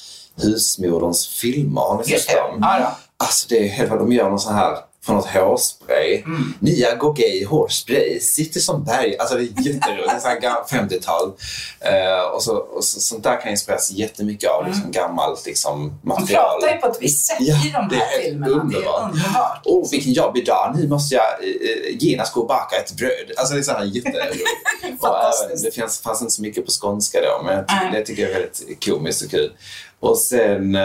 [0.41, 1.81] husmoderns filmer.
[1.81, 2.57] Har ni sett dem?
[2.61, 2.97] Ja, ja.
[3.17, 6.21] Alltså det är helt vad de gör någon sån här från något hårspray.
[6.25, 6.53] Mm.
[6.59, 9.17] Nya Gogay hårspray, sitter som berg.
[9.17, 10.07] Alltså det är jätteroligt.
[10.09, 11.31] Det är så här gam- 50-tal.
[11.79, 15.93] Eh, och så, och så, sånt där kan inspireras jättemycket av liksom, gammalt liksom, Mm.
[16.01, 16.59] De material.
[16.61, 18.47] pratar ju på ett visst sätt Ja, i de här filmerna.
[18.47, 19.11] Det är underbart.
[19.13, 19.61] underbart.
[19.65, 20.73] Åh, vilken jobbig dag.
[20.79, 23.31] Nu måste jag eh, genast gå och baka ett bröd.
[23.37, 24.43] Alltså det är så här jätteroligt.
[24.83, 27.89] även, det fanns, fanns inte så mycket på skånska då, men Nej.
[27.91, 29.51] det tycker jag är väldigt komiskt och kul.
[29.99, 30.77] Och sen,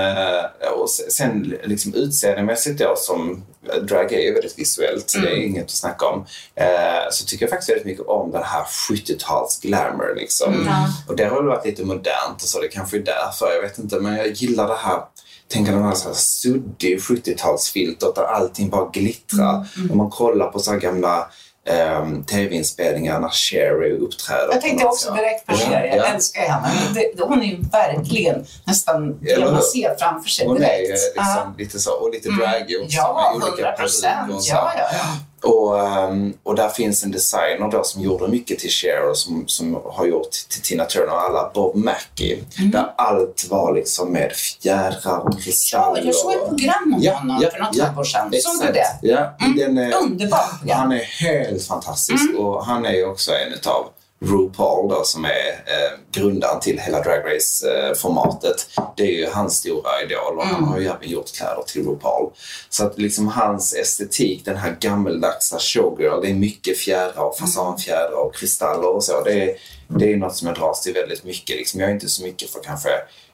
[0.79, 3.45] och se- sen liksom utseendemässigt då, som
[3.83, 5.49] drag är ju väldigt visuellt, så det är Mm.
[5.49, 6.27] inget att snacka om.
[6.55, 6.67] Eh,
[7.11, 10.55] så tycker jag faktiskt väldigt mycket om den här 70-tals glamour liksom.
[10.55, 10.69] Mm.
[11.09, 13.79] Och det har väl varit lite modernt och så, det kanske är därför, jag vet
[13.79, 13.97] inte.
[14.01, 15.01] Men jag gillar det här,
[15.49, 19.67] tänker den här, så här suddig 70-talsfiltret där allting bara glittrar.
[19.77, 21.31] Mm, Om man kollar på så här gamla
[21.69, 24.49] ehm, tv-inspelningar när Sherry uppträder.
[24.53, 25.85] Jag tänkte också direkt på Cher.
[25.85, 26.05] Jag ja.
[26.05, 26.69] älskar henne.
[26.95, 30.89] Det, hon är ju verkligen nästan det man ser framför sig Hon är direkt.
[30.89, 32.41] ju liksom lite så, och lite Mm.
[32.41, 32.97] dragig också.
[32.97, 34.33] Ja, med olika hundra procent.
[34.51, 35.05] Ja, ja, ja.
[35.43, 39.45] Och, ehm, och där finns en designer då som gjorde mycket till Cher och som,
[39.49, 42.45] som har gjort till Tina Turner och alla, Bob Mackie.
[42.59, 42.71] Mm.
[42.71, 46.03] Där allt var liksom med fjädrar och Ja, kristaller.
[46.05, 47.85] jag såg ett program om Ja, honom ja, för något ja.
[47.85, 48.33] halvår sedan.
[48.43, 48.87] Såg du det?
[49.03, 49.57] Ja, Mm.
[49.59, 50.79] den är, Underbart program.
[50.79, 52.37] han är helt fantastisk Mm.
[52.45, 53.87] och han är också en utav
[54.25, 58.67] RuPaul då, som är eh, grundaren till hela Drag Race-formatet.
[58.97, 60.69] det är ju hans stora idol och han Mm.
[60.69, 62.31] har ju även gjort kläder till RuPaul.
[62.69, 68.13] Så att liksom hans estetik, den här gammaldagsa showgirl, det är mycket fjädrar och fasanfjädrar
[68.27, 69.23] och kristaller och så.
[69.25, 69.57] Det är,
[69.89, 71.57] det är något som jag dras till väldigt mycket.
[71.57, 72.89] Liksom, jag är inte så mycket för kanske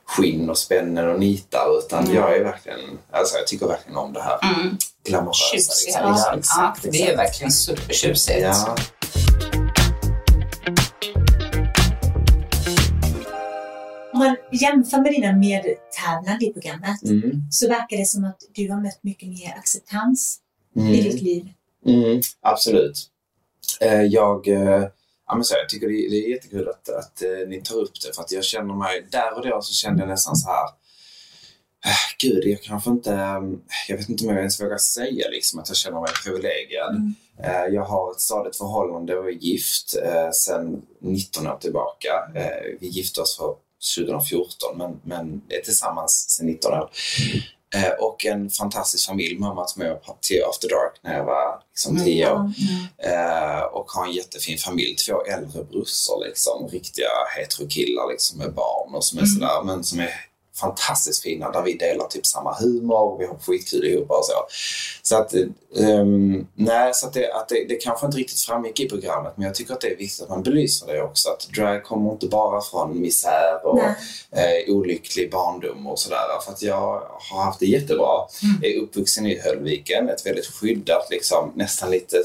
[0.06, 2.16] skinn och spännen och nitar utan Mm.
[2.16, 4.76] jag är verkligen, alltså jag tycker verkligen om det här Mm.
[5.08, 5.56] glamorösa.
[5.56, 6.08] Tjusiga.
[6.08, 6.24] liksom.
[6.32, 8.40] Ja, exakt, det är verkligen supertjusigt.
[8.42, 8.76] Ja.
[14.14, 17.42] Om man jämför med dina medtävlande i programmet Mm.
[17.50, 20.38] så verkar det som att du har mött mycket mer acceptans
[20.76, 20.92] i Mm.
[20.92, 21.48] ditt liv.
[21.86, 23.10] Mm, absolut.
[23.80, 24.84] Eh, jag, eh,
[25.26, 28.00] ja, men så, jag tycker det, det är jättekul att, att eh, ni tar upp
[28.06, 30.68] det för att jag känner mig, där och då så kände jag nästan så här
[32.18, 33.10] Gud, jag kanske inte...
[33.88, 36.96] Jag vet inte om jag ens vågar säga liksom att jag känner mig privilegierad.
[36.96, 37.74] Mm.
[37.74, 39.94] Jag har ett stadigt förhållande och är gift
[40.32, 42.08] sedan 19 år tillbaka.
[42.80, 43.56] Vi gifte oss för
[43.96, 46.90] 2014 men, men är tillsammans sedan 19 år.
[47.74, 49.38] Eh, och en fantastisk familj.
[49.38, 52.52] Mamma tog med till After Dark när jag var liksom, 10 år.
[52.98, 54.96] Eh, och har en jättefin familj.
[54.96, 59.34] Två äldre brorsor, liksom, riktiga heterokillar liksom, med barn och som är mm.
[59.34, 60.10] sådär, men som är
[60.56, 64.32] fantastiskt fina där vi delar typ samma humor och vi har skitkul ihop och så.
[65.02, 65.34] Så att,
[65.74, 69.46] um, nej, så att, det, att det, det kanske inte riktigt framgick i programmet men
[69.46, 71.28] jag tycker att det är viktigt att man belyser det också.
[71.28, 76.18] Att drag kommer inte bara från misär och eh, olycklig barndom och sådär.
[76.44, 78.26] För att jag har haft det jättebra.
[78.42, 78.56] Mm.
[78.62, 82.16] Jag är uppvuxen i Höllviken, ett väldigt skyddat, liksom, nästan lite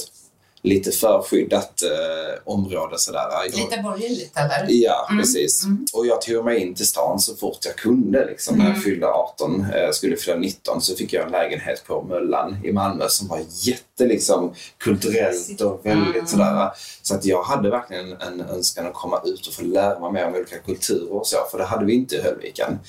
[0.62, 2.98] lite för skyddat eh, område.
[2.98, 3.22] Sådär.
[3.46, 4.66] Lite borgerligt eller?
[4.68, 5.22] Ja, mm.
[5.22, 5.64] precis.
[5.64, 5.86] Mm.
[5.94, 8.26] Och jag tog mig in till stan så fort jag kunde.
[8.26, 8.56] Liksom.
[8.56, 8.66] Mm.
[8.66, 8.84] När jag mm.
[8.84, 13.06] fyllde 18, eh, skulle fylla 19, så fick jag en lägenhet på Möllan i Malmö
[13.10, 16.28] som var jätte liksom, kulturellt och väldigt mm.
[16.28, 16.70] sådär.
[17.02, 20.28] Så att jag hade verkligen en önskan att komma ut och få lära mig mer
[20.28, 22.80] om olika kulturer och så, för det hade vi inte i Höllviken.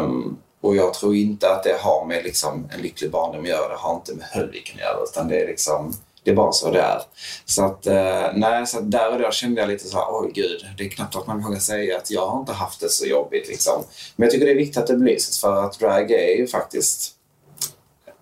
[0.00, 3.68] Um, och jag tror inte att det har med liksom, en lycklig barndom att göra.
[3.68, 5.04] Det har inte med Höllviken att göra.
[5.04, 5.94] Utan det är liksom
[6.28, 7.02] det är bara så det är.
[7.44, 10.66] Så att, eh, nej, så där och då kände jag lite så här, oj gud,
[10.78, 13.48] det är knappt att man vågar säga att jag har inte haft det så jobbigt.
[13.48, 13.84] Liksom.
[14.16, 17.12] Men jag tycker det är viktigt att det belyses för att drag är ju faktiskt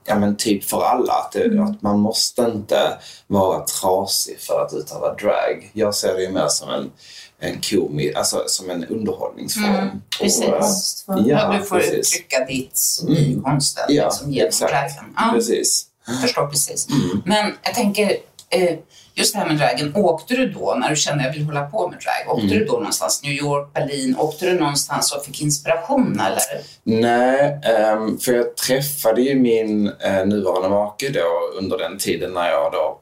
[0.04, 1.12] ja, men typ för alla.
[1.12, 1.64] Att, det, mm.
[1.64, 5.70] att man måste inte vara trasig för att utöva drag.
[5.72, 6.90] Jag ser det ju mer som en
[7.38, 9.74] en komi, alltså som en underhållningsform.
[9.74, 11.04] Mm, precis.
[11.06, 12.10] Och, ja, du får precis.
[12.10, 13.42] trycka ditt i mm.
[13.88, 15.14] ja, liksom, genom dragen.
[15.16, 15.30] Ja.
[15.34, 15.86] Precis.
[16.06, 16.88] Jag förstår precis.
[16.90, 17.22] Mm.
[17.24, 18.16] Men jag tänker,
[18.50, 18.76] eh,
[19.14, 19.96] just det här med dragen.
[19.96, 22.58] Åkte du då, när du kände att jag vill hålla på med drag, åkte mm.
[22.58, 26.42] du då någonstans, New York, Berlin, åkte du någonstans och fick inspiration eller?
[26.82, 27.58] Nej,
[27.94, 32.72] um, för jag träffade ju min uh, nuvarande make då under den tiden när jag
[32.72, 33.00] då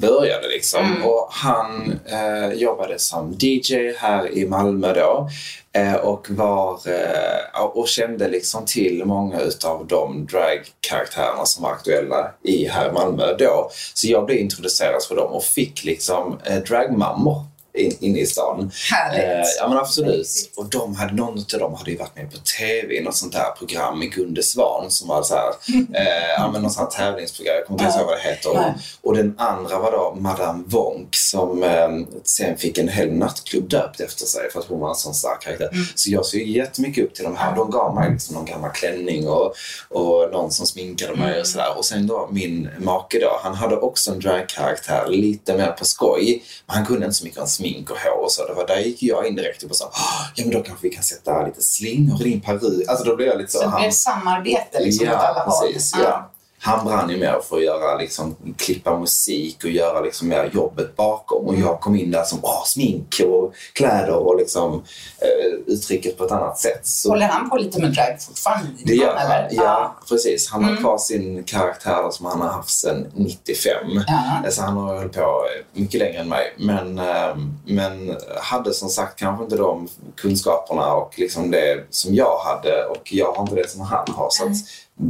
[0.00, 0.84] började liksom.
[0.84, 1.04] Mm.
[1.04, 5.28] Och han eh, jobbade som DJ här i Malmö då eh,
[5.76, 12.30] Eh, och var eh, och kände liksom till många utav de dragkaraktärerna som var aktuella
[12.42, 13.70] i här i Malmö då.
[13.94, 18.70] Så jag blev introducerad för dem och fick liksom eh, dragmammor dragmammor inne i stan.
[18.90, 19.24] Härligt.
[19.24, 20.50] Eh, ja men absolut.
[20.56, 23.32] Och de hade, någon av dem hade ju varit med på TV i något sånt
[23.32, 25.48] där program med Gunde Svan som var så här,
[25.94, 28.50] eh, ja men något sånt här tävlingsprogram, jag kommer inte ihåg vad det heter.
[28.50, 31.88] Och, och, den andra var då Madame Wonk som eh,
[32.24, 35.42] sen fick en hel nattklubb döpt efter sig för att hon var en sån stark
[35.42, 35.68] karaktär.
[35.72, 35.84] Mm.
[35.94, 37.56] Så jag såg jättemycket upp till de här.
[37.56, 39.54] De gav mig liksom någon gammal klänning och,
[39.88, 41.44] och någon som sminkade mig och mm.
[41.44, 41.78] sådär.
[41.78, 46.44] Och sen då min make då, han hade också en dragkaraktär lite mer på skoj.
[46.66, 48.46] Men han kunde inte så mycket om smink och hår och så.
[48.46, 49.90] Det var, där gick jag in direkt och sa
[50.34, 52.88] ja men då kanske vi kan sätta lite slingor i din peruk.
[52.88, 53.58] Alltså då blev jag lite så.
[53.58, 55.72] Så det blev samarbete liksom ja, åt alla håll?
[55.72, 56.30] Precis, ja
[56.64, 60.96] han brann ju mer för att göra, liksom, klippa musik och göra liksom, mer jobbet
[60.96, 61.46] bakom.
[61.46, 64.82] Och jag kom in där som åh, smink och kläder och liksom,
[65.18, 66.80] eh, uttrycket på ett annat sätt.
[66.86, 68.66] Så, Håller han på lite med drag fortfarande?
[68.84, 69.48] Det gör han, eller?
[69.50, 70.50] ja precis.
[70.50, 70.74] Han mm.
[70.74, 73.74] har kvar sin karaktär som han har haft sedan 95.
[74.06, 74.50] Ja.
[74.50, 76.54] Så han har hållit på mycket längre än mig.
[76.58, 82.38] Men, eh, men hade som sagt kanske inte de kunskaperna och liksom det som jag
[82.38, 84.28] hade och jag har inte det som han har.
[84.30, 84.56] Så att,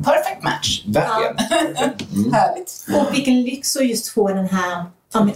[0.04, 0.84] Perfect match.
[0.86, 1.36] Verkligen.
[2.14, 2.32] Mm.
[2.32, 2.86] Härligt.
[2.94, 4.84] Och vilken lyx att just få den här,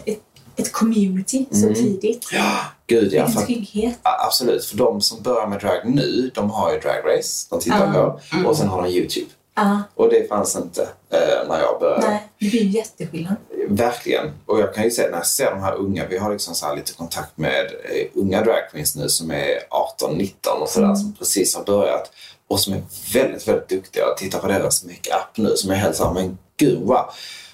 [0.04, 0.22] ett,
[0.56, 1.74] ett community så mm.
[1.74, 2.28] tidigt.
[2.32, 3.26] Ja, gud ja.
[3.26, 3.98] Vilken trygghet.
[4.02, 4.64] absolut.
[4.64, 7.92] För de som börjar med drag nu, de har ju Drag Race, de tittar uh.
[7.92, 8.20] på.
[8.32, 8.46] Mm.
[8.46, 9.26] Och sen har de YouTube.
[9.60, 9.80] Uh.
[9.94, 12.08] Och det fanns inte eh, när jag började.
[12.08, 13.36] Nej, det blir jätteskillnad.
[13.68, 14.30] Verkligen.
[14.46, 16.74] Och jag kan ju säga när jag ser de här unga, vi har liksom så
[16.74, 19.58] lite kontakt med eh, unga dragqueens nu som är
[20.02, 20.96] 18-19 och sådär mm.
[20.96, 22.10] som precis har börjat
[22.48, 22.82] och som är
[23.12, 24.04] väldigt, väldigt duktiga.
[24.04, 27.10] Jag tittar på deras makeup nu som är helt såhär, men gud wow.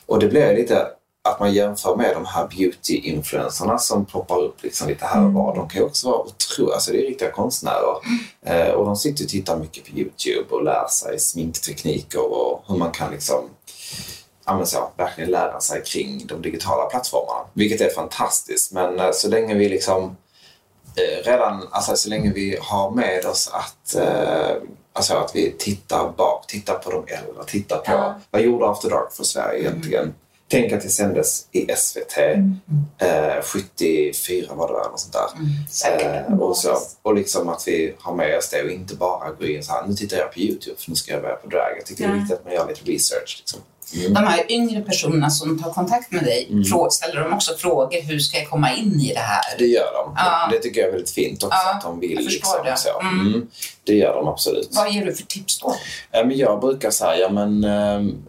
[0.07, 0.87] Och det blir lite
[1.29, 5.53] att man jämför med de här beauty-influencerna som ploppar upp liksom lite här och var.
[5.53, 5.59] Mm.
[5.59, 7.97] De kan ju också vara otroliga, alltså det är riktiga konstnärer.
[8.47, 12.77] Eh, och de sitter och tittar mycket på Youtube och lär sig sminktekniker och hur
[12.77, 13.45] man kan liksom
[14.47, 17.47] ja, så, verkligen lära sig kring de digitala plattformarna.
[17.53, 20.17] Vilket är fantastiskt, men eh, så länge vi liksom
[21.25, 24.57] redan, alltså så länge vi har med oss att eh,
[24.97, 28.21] Alltså att vi tittar bak, tittar på de äldre, tittar på ja.
[28.31, 29.73] vad gjorde After Dark för Sverige mm.
[29.73, 30.15] egentligen?
[30.49, 32.61] Tänk att det sändes i SVT mm.
[32.99, 35.29] eh, 74 var det något sånt där.
[35.37, 36.33] Mm.
[36.33, 39.47] Eh, och, så, och liksom att vi har med oss det och inte bara gå
[39.47, 41.77] in så här, nu tittar jag på Youtube för nu ska jag börja på drag.
[41.79, 42.11] Jag tycker ja.
[42.11, 43.37] det är viktigt att man gör lite research.
[43.39, 43.61] Liksom.
[44.09, 46.65] De här yngre personerna som tar kontakt med dig, Mm.
[46.91, 49.59] ställer de också frågor, hur ska jag komma in i det här?
[49.59, 50.15] Det gör de.
[50.17, 50.49] Ja.
[50.53, 52.15] Det tycker jag är väldigt fint också Ja, att de vill.
[52.15, 52.77] jag Liksom, det.
[52.77, 53.01] så.
[53.01, 53.21] Mm.
[53.27, 53.47] Mm.
[53.85, 54.69] Det gör de absolut.
[54.73, 55.75] Vad ger du för tips då?
[56.13, 57.65] Men jag brukar säga, ja men...
[57.65, 58.23] ehm,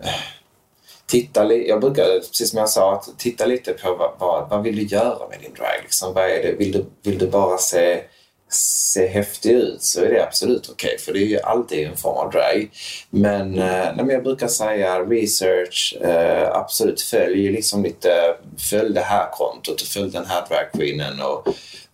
[1.08, 4.76] titta jag brukar, precis som jag sa, att titta lite på vad, vad, vad vill
[4.76, 5.80] du göra med din drag?
[5.84, 6.56] Liksom, vad är det?
[6.60, 8.02] Vill, du, vill du bara se,
[8.50, 12.18] se häftig ut så är det absolut okej, för det är ju alltid en form
[12.18, 12.70] av drag.
[13.10, 18.36] Men, eh, nej, men jag brukar säga research, eh, absolut följ liksom lite,
[18.70, 21.22] följ det här kontot och följ den här dragqueenen.
[21.22, 21.48] Och,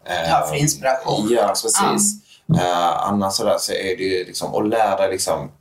[0.05, 1.29] eh, Ja, för inspiration.
[1.31, 2.13] Ja, precis.
[2.59, 5.51] Eh, annars sådär så är det ju liksom, och lär dig liksom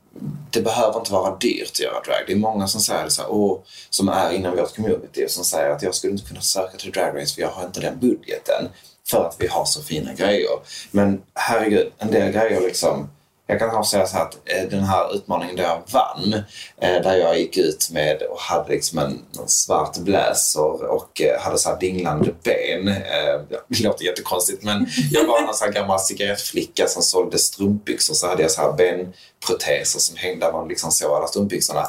[0.51, 2.25] det behöver inte vara dyrt att göra drag.
[2.27, 3.59] Det är många som säger så här, Åh,
[3.91, 7.21] som är inom vårt community som säger att jag skulle inte kunna söka till Drag
[7.21, 8.69] Race för jag har inte den budgeten
[9.11, 10.51] för att vi har så fina grejer.
[10.91, 13.09] Men herregud, en del grejer liksom
[13.51, 16.35] jag kan kanske säga så här att eh, den här utmaningen där jag vann,
[16.81, 21.41] eh, där jag gick ut med och hade liksom en, en svart blazer och eh,
[21.41, 22.85] hade så här dinglande ben.
[23.69, 28.27] Det låter jättekonstigt men jag var en sån här gammal cigarettflicka som sålde strumpbyxor så
[28.27, 28.73] hade jag så här
[29.41, 31.87] benproteser som hängde där man liksom såg alla strumpbyxorna.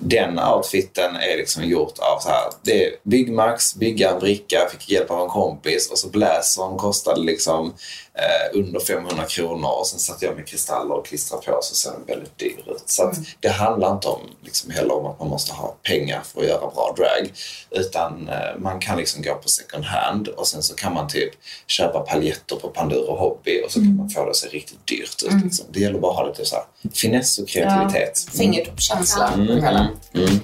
[0.00, 4.90] Den outfiten är liksom gjort av så här, det är Byggmax, bygga en bricka, fick
[4.90, 7.74] hjälp av en kompis och så blazern kostade liksom
[8.14, 11.90] eh, under 500 kronor och sen satte jag med kristaller och klistrade på så ser
[11.90, 12.82] den väldigt dyr ut.
[12.86, 16.40] Så att det handlar inte om, liksom, heller om att man måste ha pengar för
[16.40, 17.32] att göra bra drag
[17.70, 21.30] utan eh, man kan liksom gå på second hand och sen så kan man typ
[21.66, 25.22] köpa paljetter på Panduro Hobby och så kan man få det att se riktigt dyrt
[25.22, 25.44] ut.
[25.44, 25.66] Liksom.
[25.70, 28.26] Det gäller bara att ha lite så här finess och kreativitet.
[28.28, 28.38] Mm.
[28.38, 29.32] Fingertoppskänsla.
[29.32, 29.80] Mm, hela.
[30.14, 30.40] mm, mm.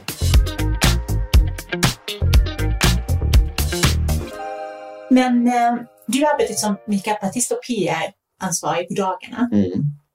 [5.11, 5.75] Men eh,
[6.07, 9.49] du arbetar som makeupartist och PR-ansvarig på dagarna.
[9.53, 9.71] Mm.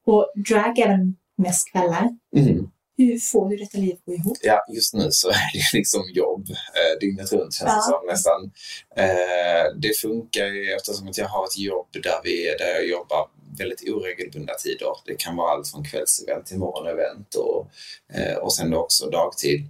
[0.06, 2.10] Och drag även mest kvällar.
[2.38, 2.68] Mm.
[2.98, 4.38] Hur får du detta liv att gå ihop?
[4.42, 7.82] Ja, just nu så är det liksom jobb eh, dygnet runt känns det Ja.
[7.82, 8.52] som nästan.
[8.96, 13.28] Eh, det funkar ju eftersom att jag har ett jobb där, vi, där jag jobbar
[13.58, 14.88] väldigt oregelbundna tider.
[15.06, 17.68] Det kan vara allt från kvällsevent till morgonevent och,
[18.14, 19.68] eh, och sen då också dagtid.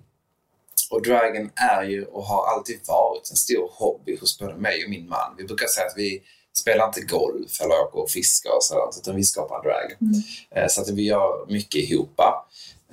[0.91, 4.89] Och dragen är ju och har alltid varit en stor hobby hos både mig och
[4.89, 5.35] min man.
[5.37, 9.15] Vi brukar säga att vi spelar inte golf eller åker och fiskar och sådant, utan
[9.15, 9.97] vi skapar drag.
[10.55, 12.19] Eh, Så att vi gör mycket ihop.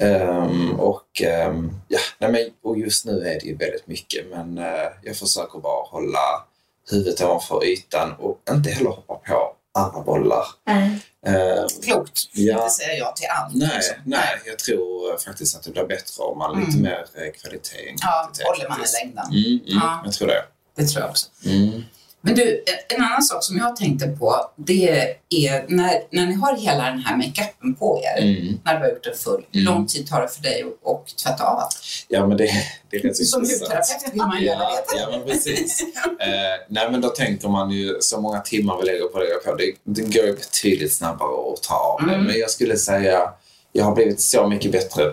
[0.01, 4.59] Ehm, och, ehm, ja, nej men, och just nu är det ju väldigt mycket, men
[4.59, 6.46] eh, jag försöker bara hålla
[6.90, 10.44] huvudet ovanför ytan och inte heller hoppa på andra bollar.
[10.66, 10.98] Nej.
[11.26, 12.20] Ehm, Klokt.
[12.32, 12.54] Ja.
[12.62, 13.54] Inte säga ja till allt.
[13.54, 13.96] nej, liksom.
[14.04, 16.66] nej, jag tror eh, faktiskt att det blir bättre om man har Mm.
[16.66, 17.94] lite mer eh, kvalitet.
[18.00, 19.26] Ja, håller man i längden.
[19.26, 20.00] Mm, mm, Ja.
[20.04, 20.44] Jag tror det.
[20.76, 21.26] Det tror jag också.
[21.46, 21.82] Mm.
[22.20, 24.88] Men du, en annan sak som jag tänkte på, det
[25.31, 28.61] är när, när ni har hela den här makeupen på er, Mm.
[28.64, 29.74] när du har gjort den full, hur Mm.
[29.74, 31.76] lång tid tar det för dig att, tvätta av allt?
[32.09, 32.50] Ja, men det,
[32.90, 35.00] det är rätt Som hudterapeut vill man Ja, veta.
[35.00, 35.81] ja, men precis.
[36.20, 36.28] Eh,
[36.68, 39.44] nej, men då tänker man ju så många timmar vi lägger på det.
[39.44, 39.54] På.
[39.54, 42.14] Det, det går ju betydligt snabbare att ta av det.
[42.14, 42.26] Mm.
[42.26, 43.31] Men jag skulle säga,
[43.72, 45.04] jag har blivit så mycket bättre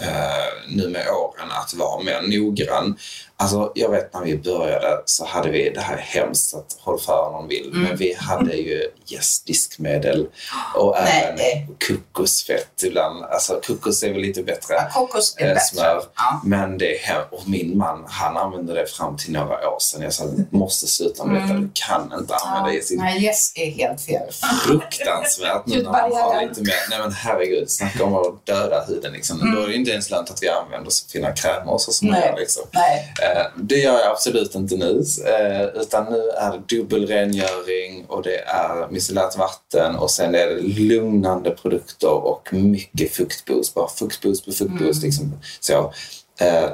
[0.00, 2.98] eh, nu med åren att vara mer noggrann.
[3.38, 7.00] Alltså, jag vet när vi började så hade vi, det här är hemskt att håll
[7.00, 7.82] för om någon vill, Mm.
[7.82, 10.26] men vi hade ju yes, diskmedel
[10.74, 11.68] och även Nej.
[11.88, 13.24] kokosfett ibland.
[13.24, 15.60] Alltså kokos är väl lite bättre Ja, kokos är eh, bättre.
[15.60, 16.02] smör.
[16.16, 16.40] Ja.
[16.44, 20.02] Men det är och min man, han använde det fram till några år sedan.
[20.02, 21.50] Jag sa, du måste sluta med detta.
[21.54, 21.62] Mm.
[21.62, 24.30] Du kan inte använda det i sin Nej, yes är helt fel.
[24.66, 26.74] fruktansvärt nu när man har lite mer.
[26.90, 29.40] Nej men herregud, snacka om att döda huden liksom.
[29.40, 29.54] Mm.
[29.54, 32.08] Då är det inte ens lönt att vi använder så fina krämer och så som
[32.08, 32.20] Nej.
[32.26, 32.62] gör liksom.
[32.72, 33.12] Nej.
[33.26, 35.02] Eh, det gör jag absolut inte nu.
[35.26, 40.60] Eh, utan nu är det dubbelrengöring och det är micellärt vatten och sen är det
[40.60, 43.74] lugnande produkter och mycket fuktboost.
[43.74, 45.02] Bara fuktboost på fuktboost.
[45.02, 45.06] Mm.
[45.06, 45.32] Liksom.
[45.60, 45.92] Så,
[46.40, 46.70] eh,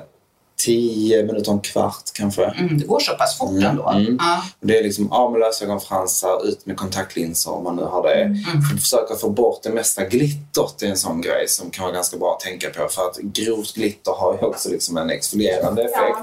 [0.64, 2.44] tio minuter, en kvart kanske.
[2.44, 3.88] Mm, det går så pass fort Mm, ändå.
[3.88, 4.16] mm.
[4.20, 4.42] Ja.
[4.60, 8.14] Det är liksom av med lösögonfransar, ut med kontaktlinser om man nu har det.
[8.22, 8.38] Mm.
[8.80, 10.74] Försöka få bort det mesta glittret.
[10.78, 12.88] Det är en sån grej som kan vara ganska bra att tänka på.
[12.88, 16.18] För att grovt glitter har ju också liksom en exfolierande effekt.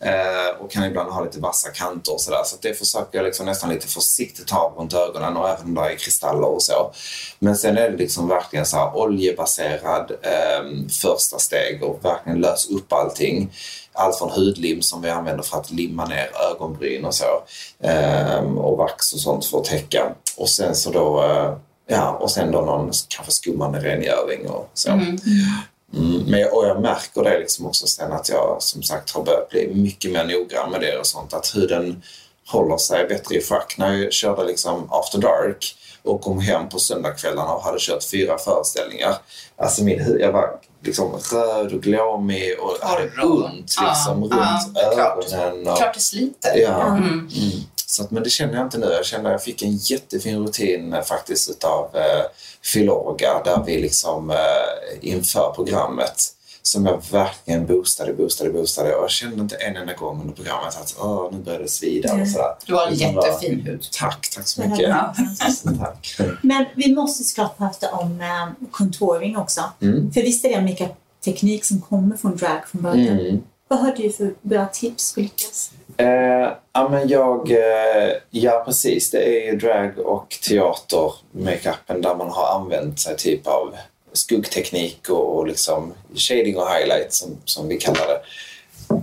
[0.00, 2.42] Eh, och kan ibland ha lite vassa kanter och sådär.
[2.44, 5.74] Så att det försöker jag liksom nästan lite försiktigt ha runt ögonen och även om
[5.74, 6.92] det är kristaller och så.
[7.38, 12.92] Men sen är det liksom verkligen så oljebaserad eh, första steg och verkligen lös upp
[12.92, 13.52] allting.
[13.92, 17.42] Allt från hudlim som vi använder för att limma ner ögonbryn och så.
[17.80, 20.14] Ehm, och vax och sånt för att täcka.
[20.36, 24.90] Och sen så då, eh, ja, och sen då någon kanske skummande rengöring och så.
[24.90, 25.18] Mm.
[25.94, 29.24] Mm, men jag, och jag märker det liksom också sen att jag som sagt har
[29.24, 31.34] börjat bli mycket mer noggrann med det och sånt.
[31.34, 32.02] Att huden
[32.46, 33.74] håller sig bättre i schack.
[33.78, 38.38] När jag körde liksom after dark och kom hem på söndagskvällarna och hade kört fyra
[38.38, 39.16] föreställningar.
[39.56, 44.76] Alltså min hud, jag var liksom röd och glåmig och hade ont liksom, Ja, runt
[44.94, 45.32] klart.
[45.32, 45.68] ögonen.
[45.68, 46.56] Och, Klart det sliter.
[46.56, 46.86] ja.
[46.86, 47.08] Mm.
[47.08, 47.28] Mm.
[47.86, 48.86] Så att, men det känner jag inte nu.
[48.86, 52.22] Jag känner att jag fick en jättefin rutin eh, faktiskt utav eh,
[52.62, 54.36] Filorga där vi liksom eh,
[55.00, 56.22] inför programmet
[56.62, 58.94] som jag verkligen boostade, boostade, boostade.
[58.94, 62.14] Och jag kände inte en enda gång under programmet att Åh, nu börjar det svida
[62.14, 62.54] och sådär.
[62.66, 63.88] Du har en jättefin hud.
[63.92, 64.96] Tack, tack så mycket.
[65.78, 66.16] Tack.
[66.42, 69.60] Men vi måste såklart prata om eh, contouring också.
[69.80, 70.12] Mm.
[70.12, 73.18] För visst är det en makeup-teknik som kommer från drag från början?
[73.18, 73.42] Mm.
[73.68, 75.72] Vad har du för bra tips för att lyckas?
[75.96, 79.10] Eh, ja, men jag, eh, ja precis.
[79.10, 83.74] Det är ju drag och teater, makeupen där man har använt sig typ av
[84.12, 88.20] skuggteknik och, och liksom shading och highlight som, som vi kallar det.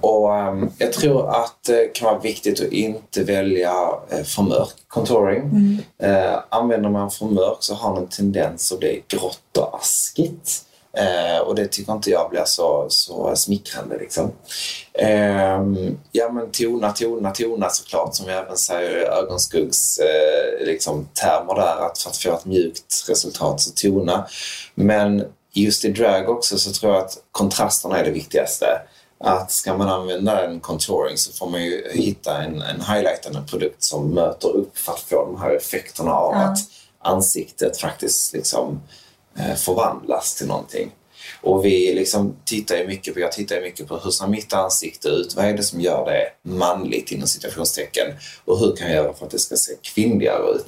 [0.01, 3.73] Och ehm, jag tror att det kan vara viktigt att inte välja
[4.09, 5.49] eh, för mörk contouring.
[5.97, 10.65] Eh, använder man för mörk så har den en tendens att bli grått och askigt.
[10.97, 13.97] Eh, och det tycker inte jag blir så, så smickrande.
[13.97, 14.31] Liksom.
[14.93, 21.07] Ehm, ja men tona, tona, tona såklart som vi även säger i ögonskuggs eh, liksom,
[21.13, 24.27] termer där att för att få ett mjukt resultat så tona.
[24.75, 28.81] Men just i drag också så tror jag att kontrasterna är det viktigaste.
[29.23, 33.83] Att ska man använda en contouring så får man ju hitta en, en highlightande produkt
[33.83, 36.39] som möter upp för att få de här effekterna av Ja.
[36.39, 36.57] att
[37.01, 38.79] ansiktet faktiskt liksom eh,
[39.57, 40.91] förvandlas till någonting.
[41.41, 44.53] Och vi liksom tittar ju mycket på, jag tittar ju mycket på hur ser mitt
[44.53, 45.35] ansikte ut?
[45.35, 48.07] Vad är det som gör det manligt inom citationstecken?
[48.45, 50.65] Och hur kan jag göra för att det ska se kvinnligare ut?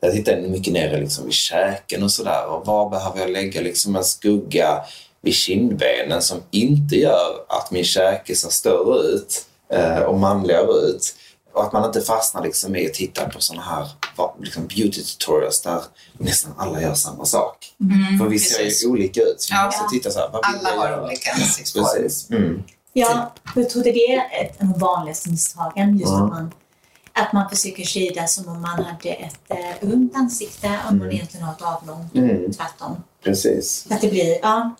[0.00, 2.46] Jag tittar mycket nere liksom vid käken och sådär.
[2.46, 4.84] Och var behöver jag lägga liksom en skugga
[5.20, 11.14] vid kindbenen som inte gör att min käke ser större ut eh, och manligare ut?
[11.54, 13.88] Och att man inte fastnar liksom i att titta på sådana här
[14.40, 15.82] liksom beauty tutorials där
[16.18, 17.56] nästan alla gör samma sak.
[18.20, 18.84] För vi ser precis.
[18.84, 19.40] ju olika ut.
[19.40, 19.66] Så vi Ja.
[19.66, 21.84] måste titta så här, vad vill Alla har olika ansiktsform.
[21.84, 22.30] Precis.
[22.30, 22.62] Mm.
[22.92, 25.98] Ja, jag trodde det är ett av vanligaste misstagen.
[25.98, 26.24] Just Ja.
[26.24, 26.52] att, man,
[27.12, 31.46] att man försöker shada som om man hade ett eh, runt ansikte om man egentligen
[31.46, 32.14] har ett avlångt.
[32.14, 32.52] Mm.
[32.52, 32.96] Tvärtom.
[33.24, 33.86] Precis.
[33.90, 34.74] Att det blir, ja.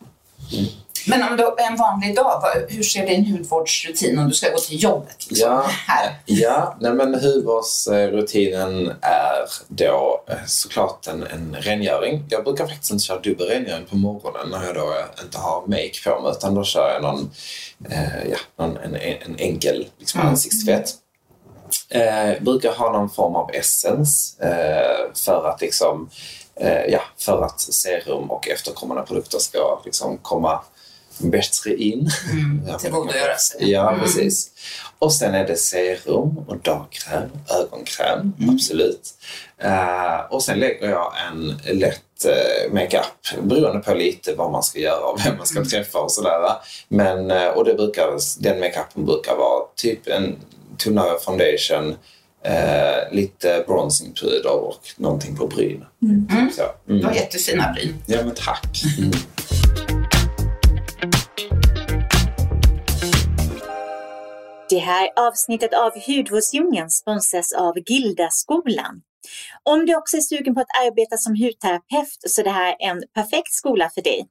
[1.06, 4.82] Men om du en vanlig dag, hur ser din hudvårdsrutin om du ska gå till
[4.82, 5.26] jobbet?
[5.28, 5.62] Liksom, Ja.
[5.86, 6.14] Här.
[6.24, 12.24] Ja, nej men hudvårdsrutinen är då eh, såklart en, en rengöring.
[12.30, 15.92] Jag brukar faktiskt inte köra dubbel rengöring på morgonen när jag då inte har make
[16.04, 17.30] på mig utan då kör jag någon,
[17.90, 20.30] eh, ja, någon, en, en enkel liksom, Mm.
[20.30, 20.90] ansiktstvätt.
[21.88, 26.10] Eh, brukar ha någon form av essens eh, för att liksom
[26.88, 30.60] ja, för att serum och efterkommande produkter ska liksom komma
[31.18, 32.10] bättre in.
[32.68, 33.70] Ja, Tillgodogöra sig.
[33.70, 34.50] Ja, precis.
[34.98, 39.14] Och sen är det serum och dagkräm, ögonkräm, absolut.
[39.58, 44.78] Eh, och sen lägger jag en lätt eh, makeup beroende på lite vad man ska
[44.78, 46.50] göra och vem man ska träffa och sådär.
[46.88, 50.36] Men, eh, och det brukar, den makeupen brukar vara typ en
[50.78, 51.96] tunnare foundation,
[52.44, 55.84] eh, lite bronzingpuder och någonting på bryn.
[56.30, 56.62] Typ så.
[56.84, 57.04] Du Mm.
[57.04, 57.94] har jättefina bryn.
[58.06, 58.82] Ja, men tack.
[58.98, 59.10] Mm.
[64.70, 69.00] Det här avsnittet av Hudvårdsdjungeln sponsras av Gildaskolan.
[69.62, 73.02] Om du också är sugen på att arbeta som hudterapeut så är det här en
[73.14, 74.26] perfekt skola för dig.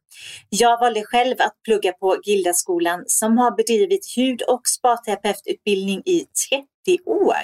[0.49, 7.03] Jag valde själv att plugga på Gildaskolan som har bedrivit hud och spa-terapeututbildning i 30
[7.05, 7.38] år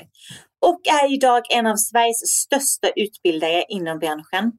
[0.61, 4.51] och är idag en av Sveriges största utbildare inom branschen.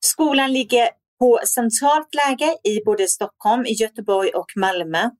[0.00, 0.88] Skolan ligger
[1.18, 5.10] på centralt läge i både Stockholm, Göteborg och Malmö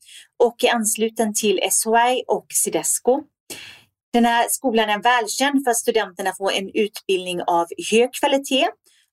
[0.44, 3.22] och är ansluten till SHI och Sidesco.
[4.12, 8.68] Den här skolan är välkänd för att studenterna får en utbildning av hög kvalitet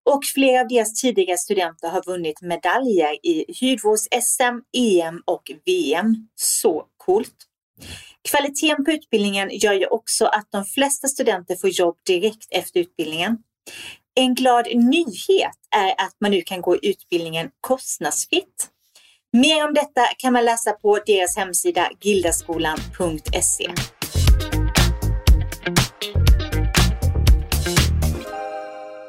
[0.10, 6.16] och flera av deras tidigare studenter har vunnit medaljer i hudvårds-SM, EM och VM.
[6.36, 7.49] Så coolt!
[8.30, 13.38] Kvaliteten på utbildningen gör ju också att de flesta studenter får jobb direkt efter utbildningen.
[14.16, 18.70] En glad nyhet är att man nu kan gå utbildningen kostnadsfritt.
[19.34, 23.70] Mer om detta kan man läsa på deras hemsida gildaskolan.se.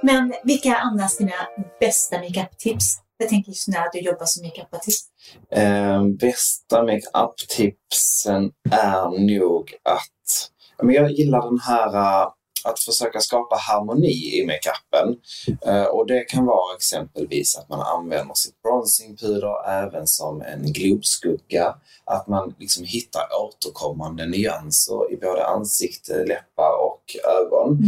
[0.02, 1.32] Men vilka är annars dina
[1.80, 3.09] bästa makeup-tips?
[3.20, 5.08] Jag tänker just när du jobbar som makeupartist.
[5.50, 10.50] Eh, bästa makeup-tipsen är nog att...
[10.82, 12.28] Men jag gillar den här eh,
[12.64, 15.20] att försöka skapa harmoni i makeupen.
[15.66, 21.74] Eh, och det kan vara exempelvis att man använder sitt bronzingpuder även som en globskugga.
[22.04, 27.78] Att man liksom hittar återkommande nyanser i både ansikte, läppar och ögon.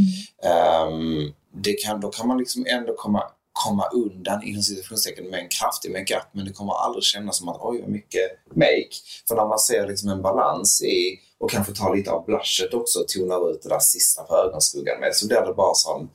[0.43, 3.23] Ehm, det kan, då kan man liksom ändå komma
[3.53, 7.59] komma undan inom situationstecken med en kraftig makeup men det kommer aldrig kännas som att
[7.61, 8.95] oj vad mycket make.
[9.29, 12.99] För när man ser liksom en balans i och kanske tar lite av blushet också
[12.99, 16.11] och tonar ut det där sista på ögonskuggan med så blir det bara sån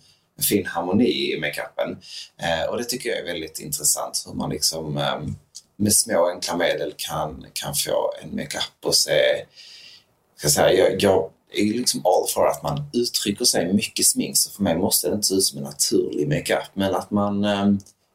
[0.50, 1.98] fin harmoni i makeupen.
[2.42, 5.22] Eh, och det tycker jag är väldigt intressant hur man liksom eh,
[5.76, 9.46] med små enkla medel kan, kan få en makeup att se...
[10.36, 11.30] Ska säga, jag, jag
[11.62, 15.16] är liksom all för att man uttrycker sig mycket smink så för mig måste det
[15.16, 17.66] inte se ut som en naturlig makeup men att man eh,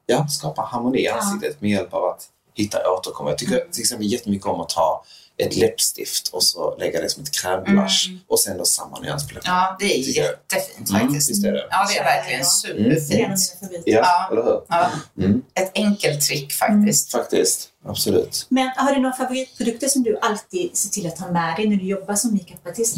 [0.07, 3.31] ja, skapar harmoni i ansiktet med hjälp av att hitta återkomma.
[3.31, 5.05] Jag tycker till exempel jättemycket om att ta
[5.37, 8.21] ett läppstift och så lägga det som ett krämblush Mm.
[8.29, 9.55] och sen då samma nyans på läpparna.
[9.57, 10.31] Ja, det är Tycker jag.
[10.31, 11.31] jättefint Mm, faktiskt.
[11.31, 11.67] visst är det.
[11.71, 13.53] Ja, det är verkligen av superfint.
[13.61, 13.83] favoriter.
[13.93, 14.29] Ja, Ja.
[14.33, 14.61] eller hur?
[14.69, 17.11] Ja, Mm, ett enkelt trick faktiskt.
[17.13, 18.47] faktiskt, absolut.
[18.49, 21.77] Men har du några favoritprodukter som du alltid ser till att ha med dig när
[21.77, 22.97] du jobbar som makeupartist?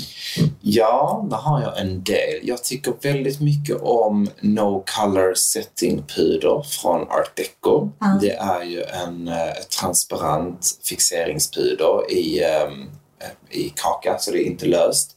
[0.60, 2.40] Ja, där har jag en del.
[2.42, 7.90] Jag tycker väldigt mycket om No Color Setting Puder från Art Deco.
[8.00, 8.18] Ja.
[8.20, 12.90] Det är ju en eh, transparent fixeringspuder i, ehm,
[13.50, 15.16] i kaka, så det är inte löst.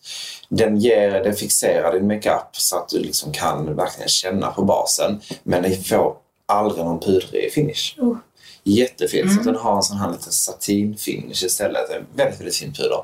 [0.50, 5.22] Den, ger, den fixerar din makeup så att du liksom kan verkligen känna på basen,
[5.44, 6.16] men den får
[6.46, 7.96] aldrig någon pudrig finish.
[7.98, 8.18] Oh.
[8.68, 9.30] Jättefin.
[9.30, 11.90] Så att den har en sån här liten satinfinish istället.
[11.90, 13.04] En väldigt, väldigt fin puder.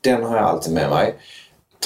[0.00, 1.14] Den har jag alltid med mig.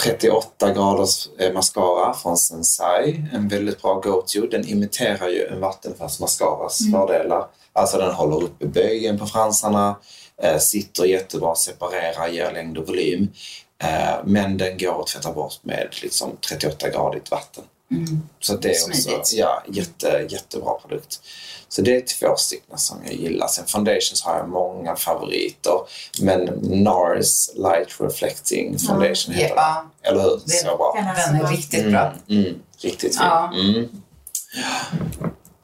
[0.04, 3.24] 38 graders eh, mascara från Sensai.
[3.32, 4.46] En väldigt bra go-to.
[4.50, 7.46] Den imiterar ju en vattenfast mascaras fördelar.
[7.72, 9.96] Alltså den håller uppe böjen på fransarna,
[10.42, 13.28] eh, sitter jättebra, separerar, ger längd och volym.
[13.82, 17.64] Eh, men den går att tvätta bort med liksom 38-gradigt vatten.
[18.40, 21.20] Så det är också ja, jätte, jättebra produkt.
[21.68, 23.46] Så det är två stycken som jag gillar.
[23.46, 25.72] Sen foundations har jag många favoriter.
[26.20, 29.90] Men NARS Light Reflecting Foundation heter Ja.
[30.02, 30.40] Eller hur?
[30.44, 30.92] Det- Så bra.
[30.96, 31.50] Den är den är bra.
[31.50, 32.12] riktigt bra.
[32.28, 33.26] Mm, mm, riktigt fin.
[33.26, 33.52] Ja.
[33.54, 33.88] Mm.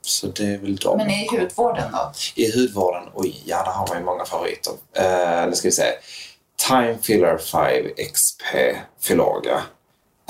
[0.02, 0.96] Så det är väl de.
[0.96, 2.12] Men i hudvården då?
[2.34, 4.72] I hudvården, oj, ja, där har man ju många favoriter.
[4.72, 5.84] Uh, nu ska vi se.
[6.68, 8.42] Time Filler 5 XP
[9.00, 9.62] Filoga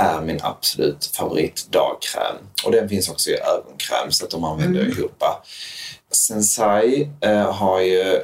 [0.02, 2.36] är min absolut favorit dagkräm.
[2.64, 5.22] Och den finns också i ögonkräm så att de använder jag ihop.
[6.10, 8.20] Sensai eh, har ju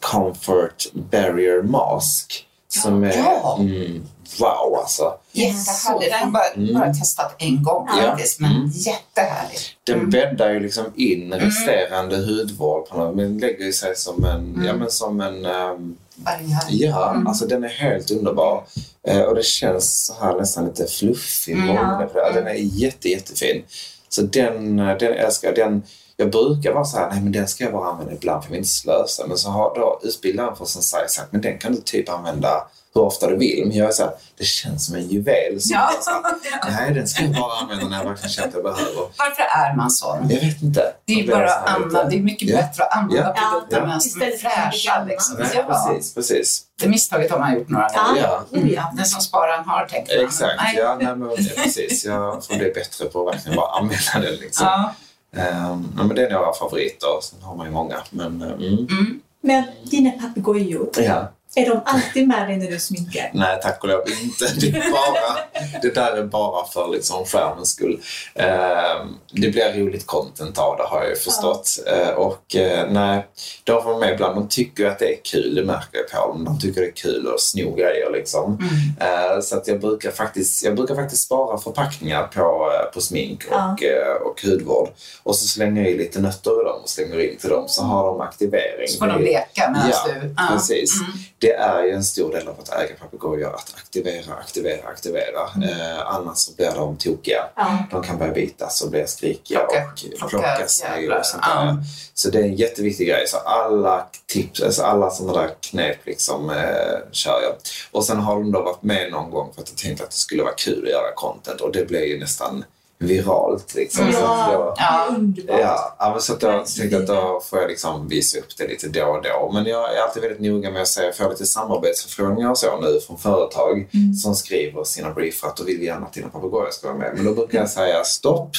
[0.00, 3.56] Comfort Barrier Mask som är Ja.
[3.60, 4.06] mm,
[4.40, 5.14] wow alltså.
[5.32, 6.00] Jättehärlig.
[6.10, 6.74] Den har jag bara, Mm.
[6.74, 8.02] bara testat en gång Ja.
[8.10, 8.70] faktiskt, men Mm.
[8.74, 9.58] jättehärlig.
[9.84, 14.62] Den bäddar ju liksom in resterande hudvård på något, men lägger ju sig som en,
[14.66, 16.60] ja, men som en ehm, Barriär.
[16.68, 17.26] Ja, Mm.
[17.26, 18.64] alltså den är helt underbar.
[19.08, 21.52] Eh, och det känns så här nästan lite fluffig.
[21.52, 21.66] Mm.
[22.14, 22.30] det.
[22.34, 23.62] Den är jätte, jättefin.
[24.08, 25.56] Så den, eh, den älskar jag.
[25.56, 25.82] Den,
[26.16, 28.52] jag brukar vara så här, nej men den ska jag bara använda ibland för jag
[28.52, 29.26] vill inte slösa.
[29.26, 33.02] Men så har då utbildaren för Sensai sagt, men den kan du typ använda hur
[33.02, 33.64] ofta du vill.
[33.66, 35.56] Men jag är så här, det känns som en juvel.
[35.60, 35.90] Så Ja.
[36.00, 36.22] så här,
[36.70, 38.94] nej, den ska jag bara använda när jag verkligen känner att jag behöver.
[39.18, 40.30] Varför är man sån?
[40.30, 40.92] Jag vet inte.
[41.04, 42.56] Det är bara så att använda, det är mycket Ja.
[42.56, 43.50] bättre att använda Ja.
[43.50, 43.86] produkterna Ja.
[43.86, 45.04] medan de är Istället för att fräscha.
[45.04, 45.36] Liksom.
[45.38, 45.62] Nej, Ja.
[45.88, 46.62] precis, precis.
[46.80, 48.22] Det misstaget har man gjort några gånger.
[48.22, 48.44] Ja.
[48.50, 48.92] Oh, ja.
[48.96, 50.24] Den som sparar har tänkt man.
[50.24, 50.74] Exakt, Nej.
[50.78, 52.04] ja, nej, men, precis.
[52.04, 54.34] Jag får bli bättre på att verkligen bara använda den.
[54.40, 54.66] Liksom.
[54.66, 54.94] Ja.
[55.36, 57.96] Ja, men det är några favoriter, sen har man ju många.
[58.10, 58.62] Men, mm.
[58.62, 59.20] Mm.
[59.40, 61.28] Men dina papegojor, ja.
[61.56, 63.30] Är de alltid med dig när du sminkar?
[63.34, 64.44] Nej, tack och lov inte.
[64.60, 65.38] Det, är bara,
[65.82, 68.00] det där är bara för liksom skärmens skull.
[68.34, 71.68] Ehm, det blir roligt content av det har jag ju förstått.
[71.86, 73.26] Eh, och eh, nej,
[73.64, 74.36] de får vara med ibland.
[74.36, 76.44] De tycker att det är kul, det märker jag på dem.
[76.44, 78.58] De tycker det är kul att sno grejer liksom.
[78.98, 79.34] Mm.
[79.34, 82.40] Eh, så att jag brukar faktiskt, jag brukar faktiskt spara förpackningar på,
[82.72, 83.72] eh, på smink Ja.
[83.72, 84.88] och, eh, och hudvård.
[85.22, 87.82] Och så slänger jag i lite nötter i dem och slänger in till dem så
[87.82, 88.88] har de aktivering.
[88.88, 90.34] Så får de leka medan Ja, du...
[90.54, 91.00] precis.
[91.00, 91.12] Mm.
[91.44, 95.40] Det är ju en stor del av att äga papegojor att aktivera, aktivera, aktivera.
[95.70, 97.44] Eh, annars så blir de tokiga.
[97.56, 97.78] Ja.
[97.90, 101.76] De kan börja bitas och bli skrikiga Plocka- och plocka sig och sånt där.
[102.14, 103.24] Så det är en jätteviktig grej.
[103.26, 107.54] Så alla tips, alltså alla sådana där knep liksom eh, kör jag.
[107.90, 110.16] Och sen har de då varit med någon gång för att jag tänkte att det
[110.16, 112.64] skulle vara kul att göra content och det blev ju nästan
[113.06, 114.12] viralt liksom.
[114.12, 115.06] Så att då, Ja.
[115.10, 115.60] det underbart.
[115.60, 116.90] Ja, ja men så att jag Verkligen.
[116.90, 119.50] tänkte att då får jag liksom visa upp det lite då och då.
[119.54, 122.80] Men jag är alltid väldigt noga med att säga, jag får lite samarbetsförfrågningar och så
[122.80, 123.88] nu från företag
[124.22, 127.12] som skriver sina briefar att då vill vi gärna att dina papegojor ska vara med.
[127.16, 128.50] Men då brukar jag säga stopp,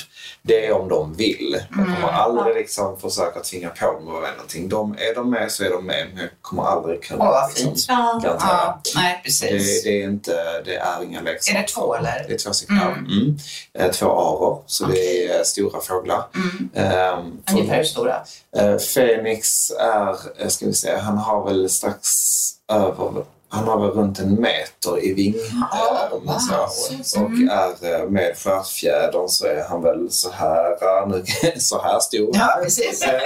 [0.41, 1.57] det är om de vill.
[1.77, 4.69] Jag kommer aldrig liksom försöka tvinga på dem att vara med någonting.
[4.69, 7.49] De, är de med så är de med, men jag kommer aldrig kunna Åh, vad
[7.49, 7.85] liksom, fint.
[7.87, 8.19] Ja.
[8.23, 8.49] garantera.
[8.51, 9.83] Ja, nej Det, precis.
[9.83, 11.57] det, är inte, det är inga leksaker.
[11.59, 12.25] Är det två, eller?
[12.27, 12.77] Det är två stycken.
[12.77, 13.05] Mm.
[13.05, 13.37] Mm.
[13.73, 14.05] Eh, Två
[14.35, 16.23] aror, så det är stora fåglar.
[16.35, 16.69] Mm.
[16.73, 18.15] Ehm, för- Ungefär hur stora?
[18.57, 22.09] Eh, Fenix är, eh, ska vi se, han har väl strax
[22.71, 23.23] över,
[23.55, 25.35] han har väl runt en meter i ving.
[25.71, 26.25] Ja, om wow.
[26.25, 26.39] man
[27.03, 27.21] så.
[27.21, 31.21] Och är eh, med stjärtfjädern så är han väl så här, eh,
[31.57, 32.29] så här stor.
[32.33, 33.01] Ja, precis.
[33.03, 33.21] Eh,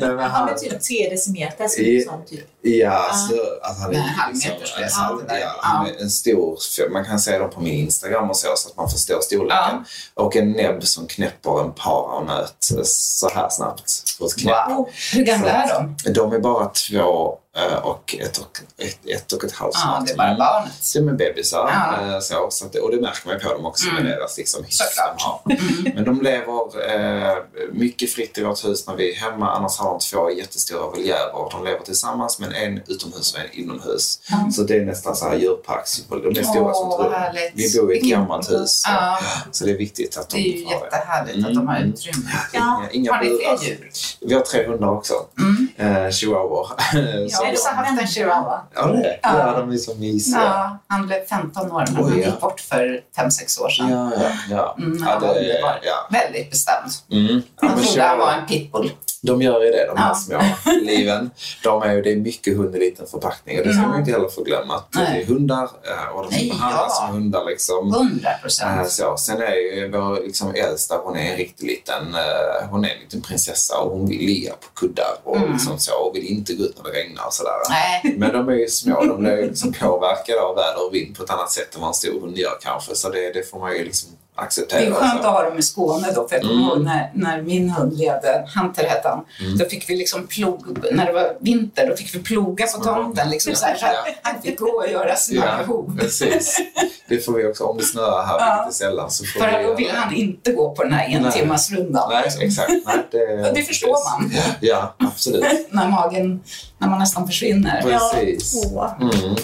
[0.00, 2.46] men Han är typ tre decimeter, så I- sån typ.
[2.66, 6.58] Ja, så att han är Nej, liksom, ja, han är en stor,
[6.92, 9.84] man kan se dem på min Instagram och så, så att man förstår storleken.
[10.14, 14.68] Och en näbb som knäpper en paranöt så här snabbt på ett knäpp.
[14.68, 14.88] Wow.
[15.14, 15.68] Hur gamla är
[16.04, 16.12] de?
[16.12, 17.38] De är bara två
[17.82, 20.72] och ett och ett, ett, och ett halvt Ja, det är bara barnet.
[20.94, 21.70] De är bebisar.
[21.72, 22.14] Ja.
[22.14, 24.02] eh, Så, så att, det- och det märker man ju på dem också Mm.
[24.04, 25.18] med deras liksom, hyss Såklart.
[25.46, 25.94] de har.
[25.94, 26.90] Men de lever
[27.30, 27.36] eh,
[27.72, 29.50] mycket fritt i vårt hus när vi är hemma.
[29.50, 31.48] Annars har de två jättestora voljärer.
[31.50, 34.18] De lever tillsammans men en utomhus och en inomhus.
[34.52, 36.02] Så det är nästan så här djurparks.
[36.08, 37.52] De är stora som Åh, ett.
[37.54, 38.70] Vi bor i ett gammalt hus.
[38.82, 39.18] Så, Ja.
[39.50, 40.84] så det är viktigt att Det de är ju har det.
[40.84, 41.88] jättehärligt att de har Mm.
[41.88, 42.30] utrymme.
[42.54, 43.26] Inga, inga Har ni
[43.58, 43.90] fler djur?
[44.20, 45.14] Vi har tre hundar också.
[45.38, 45.68] Mm.
[46.04, 46.66] Eh, chihuahua.
[47.44, 48.60] Har också haft en chihuahua.
[48.74, 49.38] Ja, det Ja.
[49.38, 50.42] ja, de är så mysiga.
[50.42, 52.26] Ja, han blev 15 år Oj, han ja.
[52.26, 53.90] gick bort för 5-6 år sedan.
[53.90, 54.74] Ja, ja, ja.
[54.78, 55.78] Mm, ja, han var det, underbar.
[55.82, 56.08] ja.
[56.10, 56.90] Väldigt bestämd.
[57.10, 57.42] Mm.
[57.60, 58.92] ja men trodde han var en pitbull.
[59.26, 60.14] De gör ju det, de här Ja.
[60.14, 61.30] små liven.
[61.62, 63.88] De är ju, det är mycket hund i liten förpackning och det ska Ja.
[63.88, 64.74] man inte heller få glömma.
[64.76, 67.06] Att det är hundar eh, och de Nej, behandlas ja.
[67.06, 67.44] som hundar.
[67.44, 67.94] Liksom.
[67.94, 68.90] 100 Eh, procent.
[68.90, 69.16] Så.
[69.16, 73.00] Sen är ju vår liksom, äldsta, hon är en riktigt liten, eh, hon är en
[73.00, 75.52] liten prinsessa och hon vill ligga på kuddar och, Mm.
[75.52, 77.52] liksom så, och vill inte gå ut när det regnar och sådär.
[77.70, 81.24] Nej, Men de är ju små, de blir liksom påverkade av väder och vind på
[81.24, 82.94] ett annat sätt än vad en stor hund gör kanske.
[82.94, 84.80] Så det, det får man ju liksom acceptera.
[84.80, 85.28] det är skönt så.
[85.28, 86.28] att ha dem i Skåne då.
[86.28, 86.68] För jag kommer Mm.
[86.68, 89.58] ihåg när, när min hund levde, Hunter hette han, Mm.
[89.58, 93.30] då fick vi liksom plog, när det var vinter, då fick vi ploga på tomten.
[93.30, 94.12] Liksom så här, så att Ja.
[94.22, 95.98] han fick gå och göra sina Ja, behov.
[96.00, 96.60] precis.
[97.08, 98.56] Det får vi också, om det snöar här, Ja.
[98.64, 99.96] vilket sällan, så får För vi då det.
[99.96, 101.58] han inte gå på den här en Nej.
[101.78, 102.10] rundan.
[102.12, 102.42] Nej, liksom.
[102.42, 102.70] exakt.
[102.86, 104.32] Nej, det, det förstår man.
[104.60, 105.44] Ja, absolut.
[105.70, 106.42] När magen,
[106.78, 107.82] när man nästan försvinner.
[107.82, 108.64] Precis.
[108.74, 108.90] Åh.
[109.00, 109.36] Mm.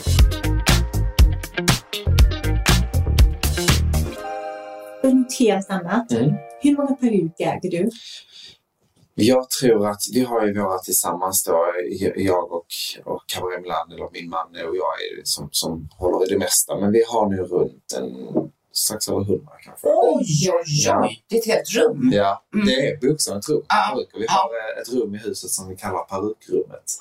[5.45, 6.13] Helt annat.
[6.13, 6.35] Mm.
[6.61, 7.91] Hur många peruker äger du?
[9.15, 11.67] Jag tror att vi har ju våra tillsammans då,
[12.17, 12.67] jag och,
[13.05, 16.81] och Cabaret Milan, eller min man och jag är som, som håller i det mesta.
[16.81, 18.11] Men vi har nu runt en,
[18.81, 19.87] strax över hundra kanske.
[19.87, 21.25] Oj, oj, oj.
[21.29, 22.11] Det är ett helt rum.
[22.13, 22.67] Ja, Mm.
[22.67, 23.63] det är bokstavligt ett rum.
[23.69, 24.19] Peruker.
[24.19, 26.89] Vi har eh, ett rum i huset som vi kallar perukrummet.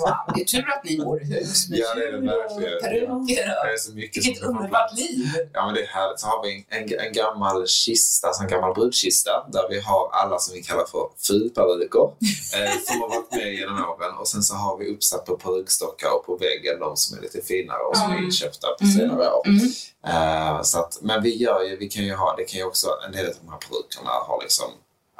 [0.00, 0.34] Wow.
[0.34, 3.46] Det är tur att ni bor i hus med Ja, det är det peruker.
[3.66, 5.26] Det är så mycket Vilket underbart liv.
[5.52, 6.20] Ja, men det är härligt.
[6.20, 10.54] Så har vi en, en gammal kista, en gammal brudkista, där vi har alla som
[10.54, 12.04] vi kallar för fulperuker,
[12.58, 14.14] eh, som har varit med genom åren.
[14.20, 17.40] Och sen så har vi uppsatt på perukstockar och på väggen de som är lite
[17.42, 18.24] finare och som är Mm.
[18.24, 18.96] inköpta på Mm.
[18.96, 19.46] senare år.
[19.48, 19.66] Mm.
[20.06, 22.88] Eh, så att, men vi gör ju, vi kan ju ha, det kan ju också,
[23.06, 24.70] en del av de här produkterna har liksom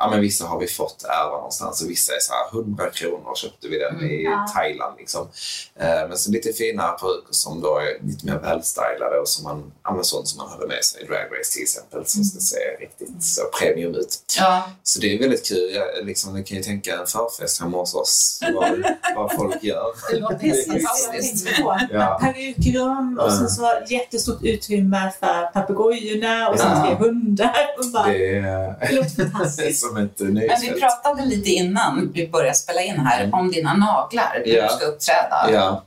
[0.03, 3.35] Ja, men vissa har vi fått ärva någonstans och vissa är så här 100 kronor
[3.37, 4.47] köpte vi den i Ja.
[4.55, 4.95] Thailand.
[4.99, 5.29] Liksom.
[5.81, 9.73] Eh, men så lite finare peruker som då är lite mer välstylade och som man,
[9.85, 12.57] ja, sånt som man hade med sig i Drag Race till exempel som ska se
[12.81, 14.17] riktigt så premium ut.
[14.39, 15.71] Ja, Så det är väldigt kul.
[15.75, 18.85] Jag, liksom, ni kan ju tänka en förfest hemma hos oss, vad,
[19.17, 19.87] vad folk gör.
[20.11, 22.19] det Jag tänkte på Ja.
[22.23, 27.57] perukrum och sen så jättestort utrymme för papegojorna och sen tre hundar.
[27.79, 29.87] Och bara, Det är, det låter fantastiskt.
[29.91, 30.81] som ett Men vi nöjesfält.
[30.81, 33.35] pratade lite innan vi började spela in här Mm.
[33.35, 34.63] om dina naglar när Ja.
[34.69, 35.49] du ska uppträda.
[35.53, 35.85] Ja,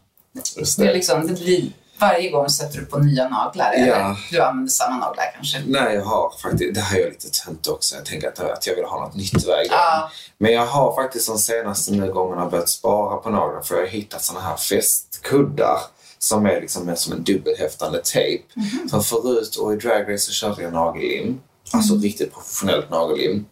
[0.57, 0.93] just Det det.
[0.93, 3.71] liksom, det blir, varje gång sätter du på nya naglar.
[3.71, 4.17] Eller Ja.
[4.31, 5.61] du använder samma naglar kanske.
[5.67, 7.95] Nej, jag har faktiskt, det här är lite tönt också.
[7.95, 9.77] Jag tänker att, att jag vill ha något nytt varje gång.
[9.77, 10.09] Ja.
[10.37, 13.87] Men jag har faktiskt de senaste nu gångerna börjat spara på naglar för jag har
[13.87, 15.79] hittat såna här fästkuddar
[16.19, 18.43] som är liksom som en dubbelhäftande tejp.
[18.53, 18.89] Mhm.
[18.89, 21.39] För förut och i Drag Race så körde jag nagellim.
[21.73, 22.03] Alltså Mm.
[22.03, 23.45] riktigt professionellt nagellim.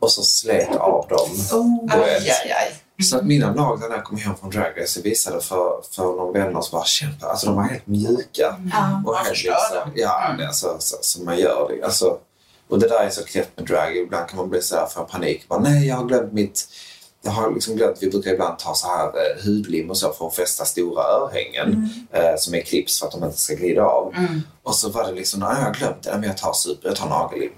[0.00, 1.28] Och så slet av dem.
[1.52, 1.94] Oh.
[1.94, 2.74] Aj, aj, aj.
[3.04, 6.02] Så att mina naglar när jag kom hem från Drag Race jag visade för, för
[6.02, 7.26] någon vänner som bara kämpa.
[7.26, 8.56] Alltså de var helt mjuka.
[8.72, 9.02] Ja.
[9.06, 10.48] Och helt liksom, ja, Mm.
[10.48, 11.84] är så, så, så man gör det.
[11.84, 12.18] Alltså,
[12.68, 13.96] och det där är så knäppt med drag.
[13.96, 15.48] Ibland kan man bli så här för panik.
[15.48, 16.68] Bara, Nej, jag har glömt mitt...
[17.22, 20.26] Jag har liksom glömt, vi brukar ibland ta så här eh, hudlim och så för
[20.26, 24.14] att fästa stora örhängen eh, som är clips för att de inte ska glida av.
[24.16, 24.40] Mm.
[24.62, 26.96] Och så var det liksom, nej jag har glömt det, men jag tar super, jag
[26.96, 27.52] tar nagellim.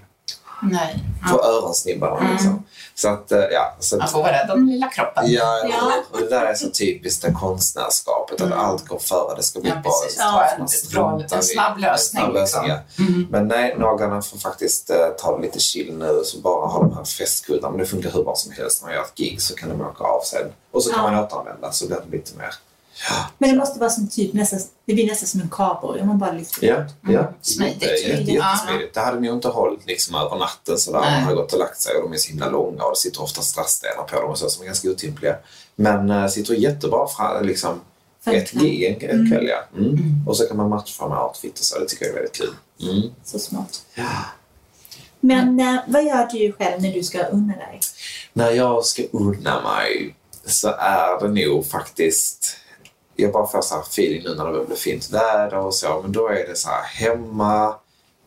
[0.61, 0.99] Nej.
[1.31, 1.47] På Ja.
[1.49, 2.31] öronsnibbarna Mm.
[2.31, 2.63] liksom.
[2.95, 3.75] Så att, eh, ja.
[3.79, 5.23] Så Man att, får vara rädd om den lilla kroppen.
[5.27, 5.93] Ja, Ja.
[6.11, 8.59] och det där är så typiskt det konstnärskapet, att Mm.
[8.59, 9.91] allt går före, det ska bli Ja, bra.
[10.17, 12.67] Ja, en bra- en snabb lösning, En snabb lösning, liksom.
[12.67, 13.03] ja.
[13.03, 13.27] Mm.
[13.31, 16.95] Men nej, naglarna får faktiskt eh, ta det lite chill nu, så bara ha de
[16.97, 17.69] här fästkuddarna.
[17.69, 18.81] Men det funkar hur bra som helst.
[18.81, 20.47] När man gör ett gig så kan de åka av sen.
[20.73, 22.53] Och så kan man återanvända, så blir det lite mer...
[23.37, 26.19] Men det måste vara som typ nästan, det blir nästan som en kabel om man
[26.19, 27.33] bara lyfter Ja, ja.
[27.41, 27.79] Smidigt.
[27.79, 28.93] Det är jätte, Smidigt, jättesmidigt.
[28.93, 30.99] Det hade nog inte hållit liksom över natten sådär.
[31.01, 31.11] Nej.
[31.11, 33.23] Man har gått och lagt sig och de är så himla långa och det sitter
[33.23, 35.35] ofta strassstenar på dem och så som är ganska otympliga.
[35.75, 37.81] Men äh, sitter jättebra fra, liksom,
[38.25, 39.47] ett gig en, en kväll.
[39.47, 39.63] Ja.
[39.77, 40.23] Mm.
[40.27, 41.79] Och så kan man matcha med outfit och så.
[41.79, 42.53] Det tycker jag är väldigt kul.
[42.81, 43.09] Mm.
[43.23, 43.81] Så smart.
[43.95, 44.25] Ja.
[45.19, 47.79] Men eh, vad gör du själv när du ska unna dig?
[48.33, 52.57] När jag ska unna mig så är det nog faktiskt...
[53.15, 56.01] Jag bara får så här feeling nu när det börjar bli fint väder och så,
[56.01, 57.75] men då är det så här hemma,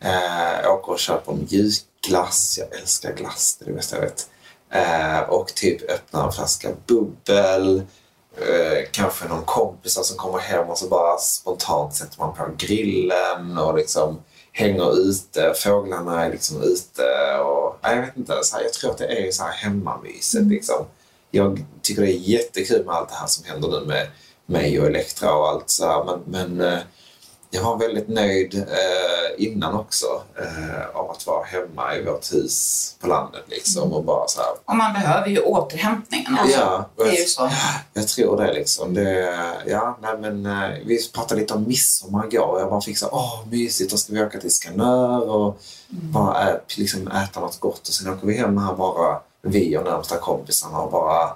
[0.03, 2.59] eh, åker och köper mjukglass.
[2.59, 4.29] Jag älskar glass, det är det bästa jag vet.
[4.69, 7.81] Eh, och typ öppnar en flaska bubbel.
[8.37, 13.57] Eh, kanske någon kompisar som kommer hem och så bara spontant sätter man på grillen
[13.57, 14.19] och liksom
[14.51, 15.53] hänger ute.
[15.55, 18.39] Fåglarna är liksom ute och nej, jag vet inte.
[18.43, 20.85] Så här, jag tror att det är så här hemmamyset liksom.
[21.31, 24.07] Jag tycker det är jättekul med allt det här som händer nu med
[24.45, 26.03] mig och Elektra och allt så här.
[26.03, 26.79] Men, men eh,
[27.51, 30.05] jag var väldigt nöjd eh, innan också
[30.39, 34.49] eh, av att vara hemma i vårt hus på landet liksom och bara så här.
[34.65, 36.59] Och man behöver ju återhämtningen också.
[36.59, 37.49] Ja, Det är ju så.
[37.93, 38.93] jag tror det liksom.
[38.93, 39.33] Det,
[39.65, 40.43] ja, nej, men,
[40.85, 44.13] vi pratade lite om midsommar igår och jag bara fick så åh mysigt, då ska
[44.13, 48.37] vi åka till Skanör och bara ä, liksom äta något gott och sen åker vi
[48.37, 51.29] hem här bara, vi och närmsta kompisarna och bara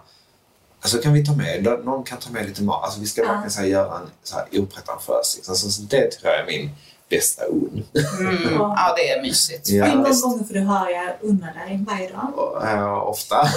[0.81, 2.83] Alltså kan vi ta med, någon kan ta med lite mat.
[2.83, 3.27] Alltså vi ska Ja.
[3.27, 5.35] verkligen så här, göra en så här, opretentiös.
[5.35, 5.55] Liksom.
[5.55, 6.69] Så, så det tror jag är min
[7.09, 7.83] bästa un.
[8.19, 8.43] Mm.
[8.59, 9.69] Ja, det är mysigt.
[9.69, 12.63] Ja, Hur många gånger får du höra unna dig varje dag?
[12.73, 13.35] Eh, ofta.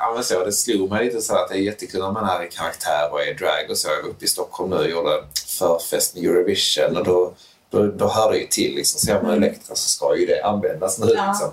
[0.00, 2.44] Ja, men så, det slog mig lite så att det är jättekul när man är
[2.44, 3.88] i karaktär och är drag och så.
[3.88, 5.24] Jag var uppe i Stockholm nu och gjorde
[5.58, 7.32] förfest med Eurovision och då,
[7.70, 8.74] då, då hör det ju till.
[8.74, 9.00] Liksom.
[9.00, 11.12] Ser man Elektra så ska ju det användas nu.
[11.16, 11.26] Ja.
[11.28, 11.50] Liksom.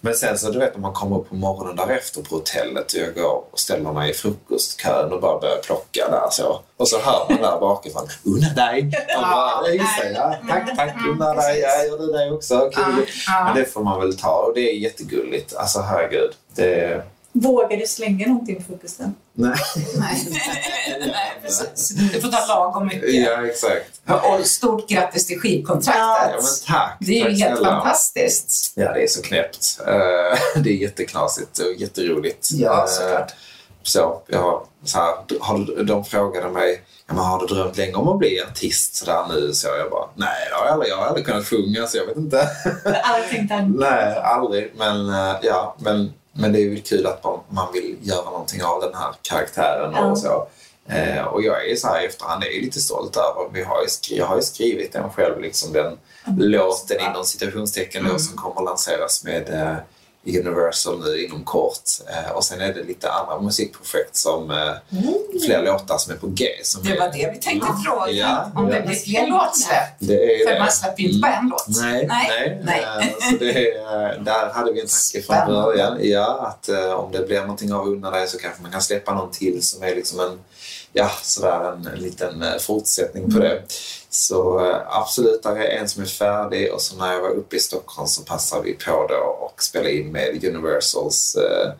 [0.00, 3.00] Men sen så du vet när man kommer upp på morgonen därefter på hotellet och
[3.00, 6.60] jag går och ställer mig i frukostkön och bara börjar plocka där så.
[6.76, 8.90] Och så hör man där bakifrån, unna dig!
[9.16, 13.06] Och bara, ja, just ja, tack, tack, unna dig, ja, gör det också, kul.
[13.44, 15.56] Men det får man väl ta och det är jättegulligt.
[15.56, 16.30] Alltså herregud.
[16.54, 17.02] Det...
[17.40, 19.14] Vågar du slänga någonting på frukosten?
[19.32, 19.54] Nej.
[19.98, 20.26] Nej.
[21.00, 21.88] Nej, precis.
[21.88, 23.14] Du får ta lagom mycket.
[23.14, 24.00] Ja, exakt.
[24.40, 26.02] Och stort grattis till skivkontraktet.
[26.02, 26.96] Ja, men tack.
[27.00, 27.68] Det är ju helt snälla.
[27.80, 28.72] fantastiskt.
[28.74, 29.80] Ja, det är så knäppt.
[29.86, 32.48] Eh, det är jätteknasigt och jätteroligt.
[32.52, 33.32] Ja, Eh, såklart.
[33.82, 37.94] Så, jag, så här, har du, de frågade mig ja, men har du drömt länge
[37.94, 39.52] om att bli artist sådär nu?
[39.52, 42.06] Så jag bara, nej, det har jag aldrig, jag har aldrig kunnat sjunga så jag
[42.06, 42.48] vet inte.
[42.84, 43.68] Jag har aldrig tänkt att...
[43.68, 44.72] nej, aldrig.
[44.76, 48.62] Men, eh, ja, men, men det är ju kul att man, man vill göra någonting
[48.62, 50.04] av den här karaktären Ja.
[50.10, 50.48] och så.
[50.88, 54.16] Eh, och jag är så här i efterhand är lite stolt över, vi har ju
[54.16, 55.98] jag har ju skrivit den själv, liksom den
[56.38, 59.76] låten inom citationstecken då, som kommer lanseras med eh,
[60.26, 61.80] Universal nu inom kort.
[62.08, 64.72] Eh, och sen är det lite andra musikprojekt som eh,
[65.46, 66.46] fler låtar som är på G.
[66.62, 68.10] Som Det är, var det vi tänkte fråga.
[68.10, 68.74] Ja, om ja.
[68.74, 69.98] det blir fler låtsläpp.
[69.98, 70.58] För det.
[70.58, 71.66] man släpper ju inte bara en låt.
[71.68, 72.60] Nej, nej.
[72.64, 72.80] nej.
[73.00, 75.98] Eh, Så det, är- där hade vi en tanke från början.
[76.02, 79.14] Ja, att eh, om det blir någonting av Unna dig så kanske man kan släppa
[79.14, 80.38] någon till som är liksom en,
[80.98, 83.62] ja, sådär en, en liten eh, fortsättning på det.
[84.10, 87.56] Så eh, absolut, där är en som är färdig och så när jag var uppe
[87.56, 91.72] i Stockholm så passade vi på då och spelade in med Universals eh,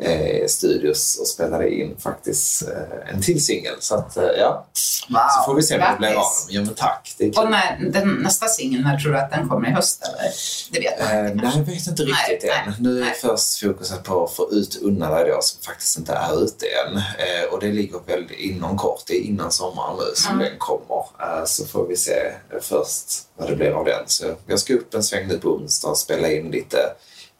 [0.00, 3.74] eh, studios och spelade in faktiskt eh, en till singel.
[3.80, 4.66] Så att, eh, ja,
[5.08, 5.18] Wow.
[5.38, 6.14] så får vi se om det blir av.
[6.14, 6.46] Grattis.
[6.48, 7.14] Ja, men tack.
[7.18, 7.36] Det.
[7.38, 10.02] Och när, den, nästa singel, när tror du att den kommer i höst?
[10.02, 10.32] Eller?
[10.70, 12.70] Det vet man Eh, inte nej, jag vet inte riktigt Nej, än.
[12.70, 13.14] nej, nu är nej.
[13.20, 16.96] först fokuset på att få ut Unna dig då, som faktiskt inte är ute än.
[16.96, 20.44] Eh, och det ligger väl inom kort, det är innan sommaren nu som Mm.
[20.48, 21.04] den kommer.
[21.20, 24.02] Eh, så får vi se eh, först vad det blir av den.
[24.06, 26.78] Så jag ska upp en sväng nu på onsdag och spela in lite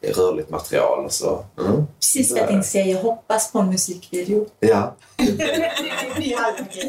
[0.01, 1.05] rörligt material.
[1.05, 1.87] och Så, mm.
[1.99, 2.85] Precis vad jag tänkte säga.
[2.85, 4.45] Jag hoppas på en musikvideo.
[4.59, 4.95] ja.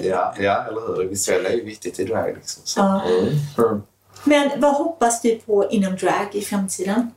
[0.02, 1.02] Ja, ja, eller hur?
[1.02, 2.34] Det visuella är ju viktigt i drag.
[2.34, 2.62] Liksom.
[2.64, 3.02] Så, Ja.
[3.08, 3.28] mm.
[3.58, 3.82] Mm.
[4.24, 7.10] Men vad hoppas du på inom drag i framtiden?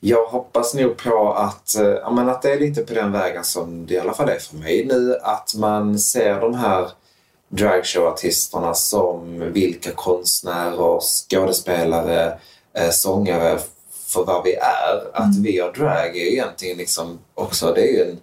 [0.00, 3.44] Jag hoppas nog på att, eh, ja, men att det är lite på den vägen
[3.44, 5.16] som det i alla fall är för mig nu.
[5.22, 6.90] Att man ser de här
[7.48, 12.38] dragshowartisterna som vilka konstnärer, skådespelare,
[12.74, 13.58] eh, sångare
[14.14, 15.10] för vad vi är.
[15.12, 18.20] Att vi har drag är egentligen liksom också, det är ju en,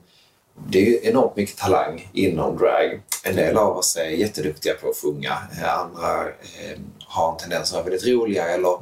[0.70, 3.02] det är ju enormt mycket talang inom drag.
[3.24, 5.38] En del av oss är jätteduktiga på att sjunga.
[5.62, 8.78] Eh, Andra eh, har en tendens att vara väldigt roliga eller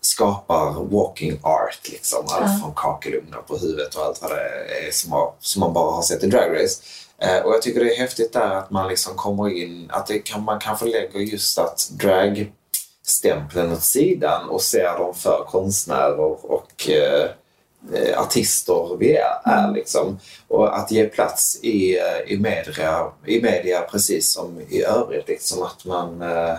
[0.00, 1.88] skapar walking art.
[1.90, 2.18] Liksom.
[2.28, 2.58] Allt Ja.
[2.62, 6.02] från kakelugnar på huvudet och allt vad det är som, har, som man bara har
[6.02, 6.82] sett i Drag Race.
[7.18, 10.18] Eh, och jag tycker det är häftigt där att man liksom kommer in, att det
[10.18, 12.52] kan, man kanske lägger just att drag
[13.02, 17.30] stämpeln åt sidan och ser dem för konstnärer och eh,
[18.16, 20.18] artister vi är, är liksom.
[20.48, 25.28] Och att ge plats i, i, media, i media precis som i övrigt.
[25.28, 26.56] Liksom att man, eh,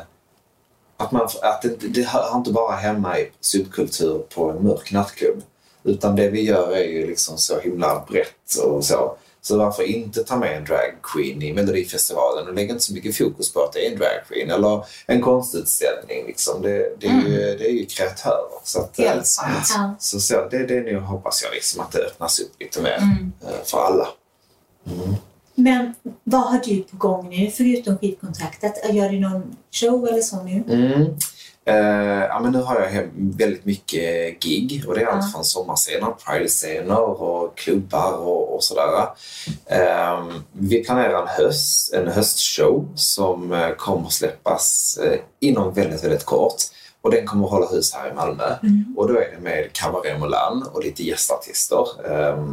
[0.98, 5.42] att man att det, det hör inte bara hemma i subkultur på en mörk nattklubb.
[5.84, 9.18] Utan det vi gör är ju liksom så himla brett och så.
[9.46, 13.18] Så varför inte ta med en drag queen i Melodifestivalen och lägga inte så mycket
[13.18, 16.26] fokus på att det är en drag queen eller en konstutställning.
[16.28, 16.62] Liksom.
[16.62, 18.60] Det, det, är ju, det är ju kreatörer.
[18.64, 19.68] Så att, eh, Helt sant.
[19.76, 19.96] Ja.
[20.00, 23.32] så, så det, det nu hoppas jag liksom att det öppnas upp lite mer Mm.
[23.42, 24.08] eh, för alla.
[25.56, 28.74] Men vad har du på gång nu förutom skivkontraktet?
[28.94, 30.64] Gör du någon show eller så nu?
[30.70, 31.06] Mm.
[31.66, 36.12] Eh, ja, men nu har jag väldigt mycket gig och det är allt från sommarscener,
[36.26, 39.08] pride-scener och klubbar och, och sådär.
[39.66, 46.26] Eh, vi planerar en, höst, en höstshow som eh, kommer släppas eh, inom väldigt, väldigt
[46.26, 46.56] kort.
[47.02, 48.56] Och den kommer att hålla hus här i Malmö.
[48.98, 51.86] Och då är det med Cabaret Moulin och lite gästartister.
[52.06, 52.46] Eh,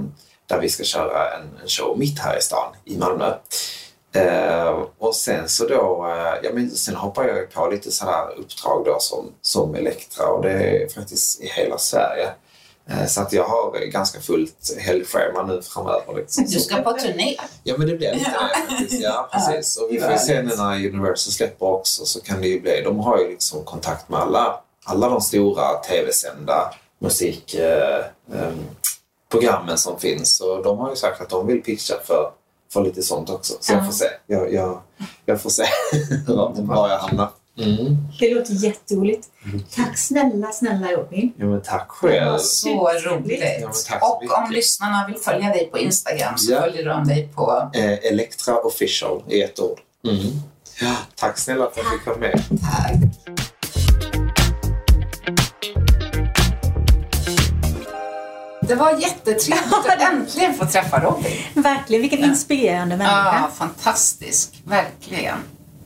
[0.47, 3.35] där vi ska köra en, en show mitt här i stan, i Malmö.
[4.13, 8.85] Eh, och sen så då, eh, ja men sen hoppar jag på lite sådana uppdrag
[8.85, 12.29] då som, som Elektra och det är faktiskt i hela Sverige.
[12.91, 16.15] Eh, så att jag har ganska fullt helgschema nu framöver.
[16.17, 16.45] Liksom.
[16.49, 17.37] Du ska på turné.
[17.63, 19.03] Ja men det blir lite det faktiskt.
[19.03, 19.77] Ja, precis.
[19.77, 23.01] Och vi får se nu när Universal släpper också så kan det ju bli, de
[23.01, 28.53] har ju liksom kontakt med alla, alla de stora tv-sända musikprogrammen eh,
[29.31, 32.31] programmen som finns och de har ju sagt att de vill pitcha för,
[32.73, 33.55] för lite sånt också.
[33.61, 33.85] Så jag Ja.
[33.85, 34.05] får se.
[34.27, 34.81] Jag, jag,
[35.27, 35.65] jag får se
[36.57, 37.31] var jag hamnar.
[37.59, 37.97] Mm.
[38.19, 39.29] Det låter jätteroligt.
[39.77, 41.33] Tack snälla, snälla Robin.
[41.37, 42.31] Ja men tack själv.
[42.31, 43.43] var så roligt.
[43.61, 44.37] Ja, och mycket.
[44.39, 46.61] om lyssnarna vill följa dig på Instagram så Ja.
[46.61, 49.79] följer de dig på Eh, Elektra official i ett ord.
[50.09, 50.21] Mm.
[50.81, 52.43] Ja, tack snälla för att fick vara med.
[52.61, 52.95] Tack.
[58.71, 61.33] Det var jättetrevligt att äntligen få träffa Robin.
[61.55, 63.35] Verkligen, vilken inspirerande människa.
[63.43, 64.63] Ja, fantastisk.
[64.65, 65.37] Verkligen.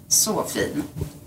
[0.08, 0.82] Så fin.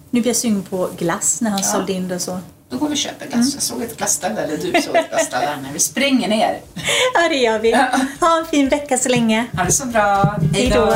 [0.09, 2.39] Nu blir jag sugen på glass när han sålde in det och så.
[2.69, 3.53] Då går vi och köper glass.
[3.53, 6.59] Jag såg ett glasställe, eller du såg ett glasställe när vi springer ner.
[7.13, 7.73] Ja, det gör vi.
[8.19, 9.45] Ha en fin vecka så länge.
[9.57, 10.35] Ha det så bra.
[10.53, 10.93] Hej då.